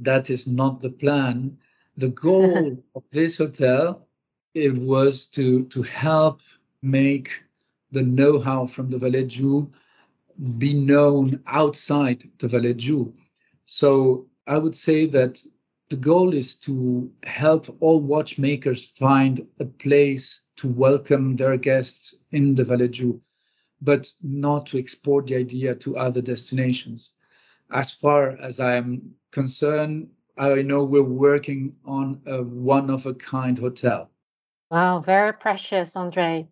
That 0.00 0.30
is 0.30 0.46
not 0.46 0.80
the 0.80 0.90
plan. 0.90 1.58
The 1.96 2.08
goal 2.08 2.82
of 2.94 3.04
this 3.10 3.38
hotel 3.38 4.06
it 4.54 4.72
was 4.72 5.26
to 5.26 5.64
to 5.66 5.82
help 5.82 6.40
make 6.80 7.44
the 7.90 8.02
know-how 8.02 8.66
from 8.66 8.90
the 8.90 8.98
Vallée 8.98 9.22
de 9.22 9.26
Joux 9.26 9.70
be 10.58 10.74
known 10.74 11.42
outside 11.46 12.24
the 12.38 12.46
Vallée 12.46 12.74
de 12.76 12.80
Joux. 12.80 13.14
So 13.64 14.26
I 14.46 14.58
would 14.58 14.76
say 14.76 15.06
that 15.06 15.44
the 15.90 15.96
goal 15.96 16.34
is 16.34 16.56
to 16.60 17.10
help 17.24 17.76
all 17.80 18.00
watchmakers 18.00 18.86
find 18.86 19.46
a 19.60 19.64
place 19.64 20.44
to 20.56 20.68
welcome 20.68 21.36
their 21.36 21.56
guests 21.56 22.24
in 22.30 22.54
the 22.54 22.64
Vallée 22.64 22.90
de 22.90 22.98
Joux, 22.98 23.20
but 23.80 24.12
not 24.22 24.66
to 24.66 24.78
export 24.78 25.26
the 25.26 25.36
idea 25.36 25.74
to 25.76 25.96
other 25.96 26.22
destinations. 26.22 27.14
As 27.74 27.90
far 27.92 28.30
as 28.30 28.60
I 28.60 28.76
am 28.76 29.16
concerned, 29.32 30.10
I 30.38 30.62
know 30.62 30.84
we're 30.84 31.02
working 31.02 31.76
on 31.84 32.22
a 32.24 32.40
one 32.40 32.88
of 32.88 33.04
a 33.04 33.14
kind 33.14 33.58
hotel. 33.58 34.10
Wow, 34.70 35.00
very 35.00 35.32
precious, 35.32 35.96
Andre. 35.96 36.46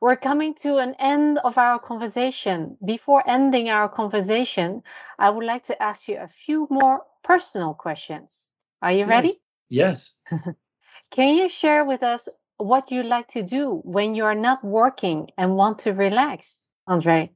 We're 0.00 0.16
coming 0.16 0.54
to 0.62 0.78
an 0.78 0.94
end 0.98 1.38
of 1.38 1.58
our 1.58 1.80
conversation. 1.80 2.76
Before 2.84 3.22
ending 3.26 3.68
our 3.68 3.88
conversation, 3.88 4.84
I 5.18 5.30
would 5.30 5.44
like 5.44 5.64
to 5.64 5.82
ask 5.82 6.06
you 6.06 6.18
a 6.18 6.28
few 6.28 6.68
more 6.70 7.02
personal 7.24 7.74
questions. 7.74 8.52
Are 8.80 8.92
you 8.92 9.06
ready? 9.06 9.30
Yes. 9.68 10.20
Can 11.10 11.34
you 11.34 11.48
share 11.48 11.84
with 11.84 12.04
us 12.04 12.28
what 12.58 12.92
you 12.92 13.02
like 13.02 13.28
to 13.28 13.42
do 13.42 13.80
when 13.84 14.14
you 14.14 14.24
are 14.24 14.36
not 14.36 14.62
working 14.62 15.30
and 15.36 15.56
want 15.56 15.80
to 15.80 15.92
relax, 15.92 16.62
Andre? 16.86 17.32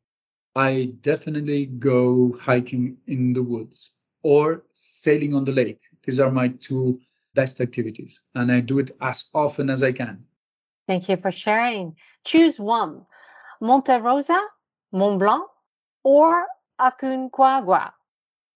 I 0.55 0.93
definitely 1.01 1.67
go 1.67 2.37
hiking 2.39 2.99
in 3.07 3.33
the 3.33 3.43
woods 3.43 3.99
or 4.23 4.65
sailing 4.73 5.35
on 5.35 5.45
the 5.45 5.53
lake. 5.53 5.81
These 6.05 6.21
are 6.21 6.31
my 6.31 6.49
two 6.49 7.01
best 7.35 7.61
activities, 7.61 8.23
and 8.35 8.51
I 8.51 8.61
do 8.61 8.79
it 8.79 8.91
as 9.01 9.31
often 9.35 9.71
as 9.71 9.83
I 9.83 9.93
can. 9.93 10.25
Thank 10.87 11.09
you 11.09 11.17
for 11.17 11.31
sharing. 11.31 11.97
Choose 12.25 12.59
one 12.59 13.07
Monte 13.61 13.93
Rosa, 14.01 14.41
Mont 14.93 15.19
Blanc, 15.19 15.45
or 16.03 16.47
Aconcagua. 16.81 17.93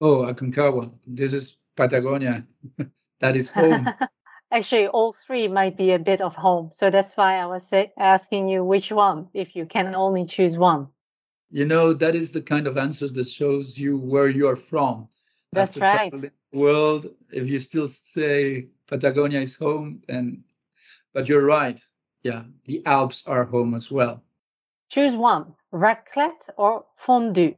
Oh, 0.01 0.25
Aconcagua. 0.25 0.93
This 1.07 1.35
is 1.35 1.59
Patagonia. 1.77 2.47
that 3.21 3.37
is 3.37 3.51
home. 3.51 3.89
Actually, 4.51 4.89
all 4.89 5.13
three 5.13 5.49
might 5.49 5.77
be 5.77 5.93
a 5.93 5.99
bit 5.99 6.21
of 6.21 6.35
home. 6.35 6.71
So 6.73 6.91
that's 6.91 7.17
why 7.17 7.37
I 7.37 7.47
was 7.47 7.67
say, 7.67 7.93
asking 7.99 8.49
you 8.49 8.65
which 8.65 8.93
one, 8.93 9.29
if 9.33 9.57
you 9.57 9.67
can 9.67 9.95
only 9.95 10.27
choose 10.27 10.59
one. 10.59 10.89
You 11.55 11.67
know, 11.67 11.93
that 11.93 12.15
is 12.15 12.33
the 12.33 12.41
kind 12.41 12.67
of 12.67 12.79
answers 12.79 13.13
that 13.13 13.29
shows 13.29 13.79
you 13.79 13.99
where 13.99 14.27
you 14.27 14.49
are 14.49 14.57
from. 14.57 15.09
That's 15.53 15.77
right. 15.77 16.11
World, 16.51 17.09
if 17.31 17.47
you 17.47 17.59
still 17.59 17.89
say 17.89 18.69
Patagonia 18.87 19.41
is 19.41 19.59
home, 19.59 20.01
then, 20.09 20.45
but 21.13 21.29
you're 21.29 21.45
right. 21.45 21.79
Yeah, 22.23 22.45
the 22.65 22.87
Alps 22.87 23.27
are 23.27 23.45
home 23.45 23.75
as 23.75 23.91
well. 23.91 24.23
Choose 24.89 25.15
one, 25.15 25.55
raclette 25.75 26.49
or 26.57 26.87
fondue. 26.97 27.55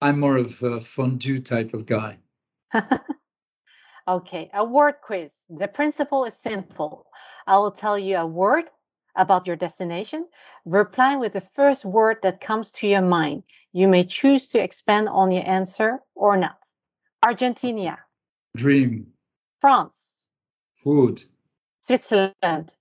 I'm 0.00 0.18
more 0.18 0.36
of 0.36 0.60
a 0.64 0.80
fondue 0.80 1.38
type 1.38 1.74
of 1.74 1.86
guy. 1.86 2.18
okay, 4.08 4.50
a 4.52 4.64
word 4.64 4.96
quiz. 5.00 5.46
The 5.48 5.68
principle 5.68 6.24
is 6.24 6.36
simple. 6.36 7.06
I 7.46 7.58
will 7.58 7.70
tell 7.70 7.96
you 7.96 8.16
a 8.16 8.26
word 8.26 8.64
about 9.14 9.46
your 9.46 9.56
destination. 9.56 10.26
Reply 10.64 11.16
with 11.16 11.32
the 11.32 11.40
first 11.40 11.84
word 11.84 12.18
that 12.22 12.40
comes 12.40 12.72
to 12.72 12.88
your 12.88 13.02
mind. 13.02 13.42
You 13.72 13.88
may 13.88 14.04
choose 14.04 14.48
to 14.50 14.62
expand 14.62 15.08
on 15.08 15.30
your 15.30 15.46
answer 15.46 16.00
or 16.14 16.36
not. 16.36 16.58
Argentina. 17.24 17.98
Dream. 18.56 19.12
France. 19.60 20.28
Food. 20.74 21.22
Switzerland. 21.80 22.74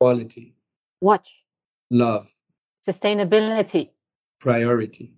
Quality. 0.00 0.54
Watch. 1.00 1.44
Love. 1.90 2.32
Sustainability. 2.86 3.90
Priority. 4.40 5.12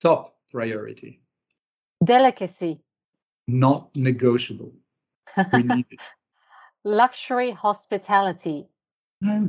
Top 0.00 0.34
priority. 0.50 1.20
Delicacy. 2.04 2.82
Not 3.46 3.94
negotiable. 3.96 4.72
We 5.52 5.62
need 5.62 5.86
it. 5.90 6.00
Luxury 6.84 7.50
hospitality. 7.50 8.66
Hmm. 9.22 9.48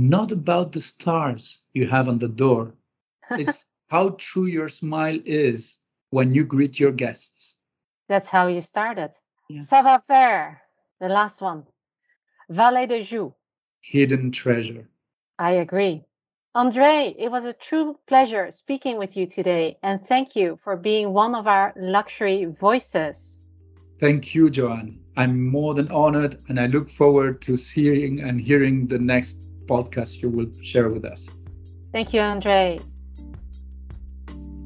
Not 0.00 0.32
about 0.32 0.72
the 0.72 0.80
stars 0.80 1.60
you 1.74 1.86
have 1.86 2.08
on 2.08 2.18
the 2.18 2.28
door. 2.28 2.72
It's 3.30 3.70
how 3.90 4.16
true 4.16 4.46
your 4.46 4.70
smile 4.70 5.20
is 5.26 5.78
when 6.08 6.32
you 6.32 6.46
greet 6.46 6.80
your 6.80 6.92
guests. 6.92 7.60
That's 8.08 8.30
how 8.30 8.46
you 8.46 8.62
started. 8.62 9.10
Yeah. 9.50 9.60
Savoir 9.60 10.00
faire. 10.00 10.62
The 11.00 11.10
last 11.10 11.42
one. 11.42 11.66
Vallée 12.50 12.88
de 12.88 13.02
Joux. 13.02 13.34
Hidden 13.82 14.32
treasure. 14.32 14.88
I 15.38 15.60
agree. 15.60 16.06
Andre, 16.54 17.14
it 17.18 17.30
was 17.30 17.44
a 17.44 17.52
true 17.52 17.98
pleasure 18.06 18.50
speaking 18.50 18.96
with 18.96 19.18
you 19.18 19.26
today, 19.26 19.76
and 19.82 20.00
thank 20.02 20.34
you 20.34 20.58
for 20.64 20.78
being 20.78 21.12
one 21.12 21.34
of 21.34 21.46
our 21.46 21.74
luxury 21.76 22.46
voices. 22.46 23.38
Thank 24.00 24.34
you, 24.34 24.48
Joanne. 24.48 24.98
I'm 25.14 25.46
more 25.46 25.74
than 25.74 25.92
honored, 25.92 26.40
and 26.48 26.58
I 26.58 26.68
look 26.68 26.88
forward 26.88 27.42
to 27.42 27.58
seeing 27.58 28.22
and 28.22 28.40
hearing 28.40 28.86
the 28.86 28.98
next 28.98 29.49
podcast 29.72 30.22
you 30.22 30.28
will 30.28 30.50
share 30.62 30.88
with 30.88 31.04
us. 31.04 31.32
Thank 31.92 32.12
you, 32.12 32.20
Andre. 32.20 32.80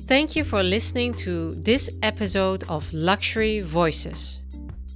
Thank 0.07 0.37
you 0.37 0.45
for 0.45 0.63
listening 0.63 1.15
to 1.25 1.53
this 1.53 1.91
episode 2.03 2.65
of 2.69 2.93
Luxury 2.93 3.61
Voices. 3.61 4.39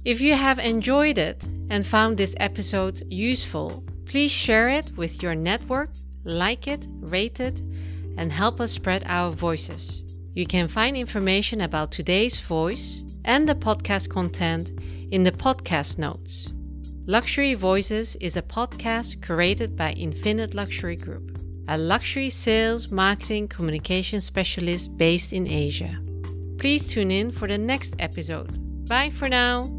If 0.05 0.21
you 0.21 0.33
have 0.35 0.59
enjoyed 0.59 1.17
it 1.17 1.47
and 1.69 1.85
found 1.85 2.17
this 2.17 2.35
episode 2.39 3.01
useful, 3.11 3.83
please 4.05 4.31
share 4.31 4.69
it 4.69 4.95
with 4.95 5.21
your 5.23 5.35
network, 5.35 5.89
like 6.23 6.67
it, 6.67 6.85
rate 6.99 7.39
it, 7.39 7.61
and 8.17 8.31
help 8.31 8.61
us 8.61 8.71
spread 8.71 9.03
our 9.07 9.31
voices. 9.31 10.03
You 10.35 10.45
can 10.45 10.67
find 10.67 10.95
information 10.95 11.61
about 11.61 11.91
today's 11.91 12.39
voice 12.39 13.01
and 13.25 13.49
the 13.49 13.55
podcast 13.55 14.09
content 14.09 14.71
in 15.11 15.23
the 15.23 15.31
podcast 15.31 15.97
notes. 15.97 16.49
Luxury 17.09 17.55
Voices 17.55 18.15
is 18.17 18.37
a 18.37 18.41
podcast 18.43 19.17
curated 19.21 19.75
by 19.75 19.93
Infinite 19.93 20.53
Luxury 20.53 20.95
Group 20.95 21.39
a 21.67 21.75
luxury 21.75 22.29
sales, 22.29 22.91
marketing, 22.91 23.47
communication 23.47 24.21
specialist 24.21 24.95
based 24.95 25.33
in 25.33 25.47
Asia. 25.47 25.99
Please 26.59 26.87
tune 26.87 27.09
in 27.09 27.31
for 27.31 27.47
the 27.47 27.57
next 27.57 27.95
episode. 27.97 28.87
Bye 28.87 29.09
for 29.09 29.27
now. 29.27 29.78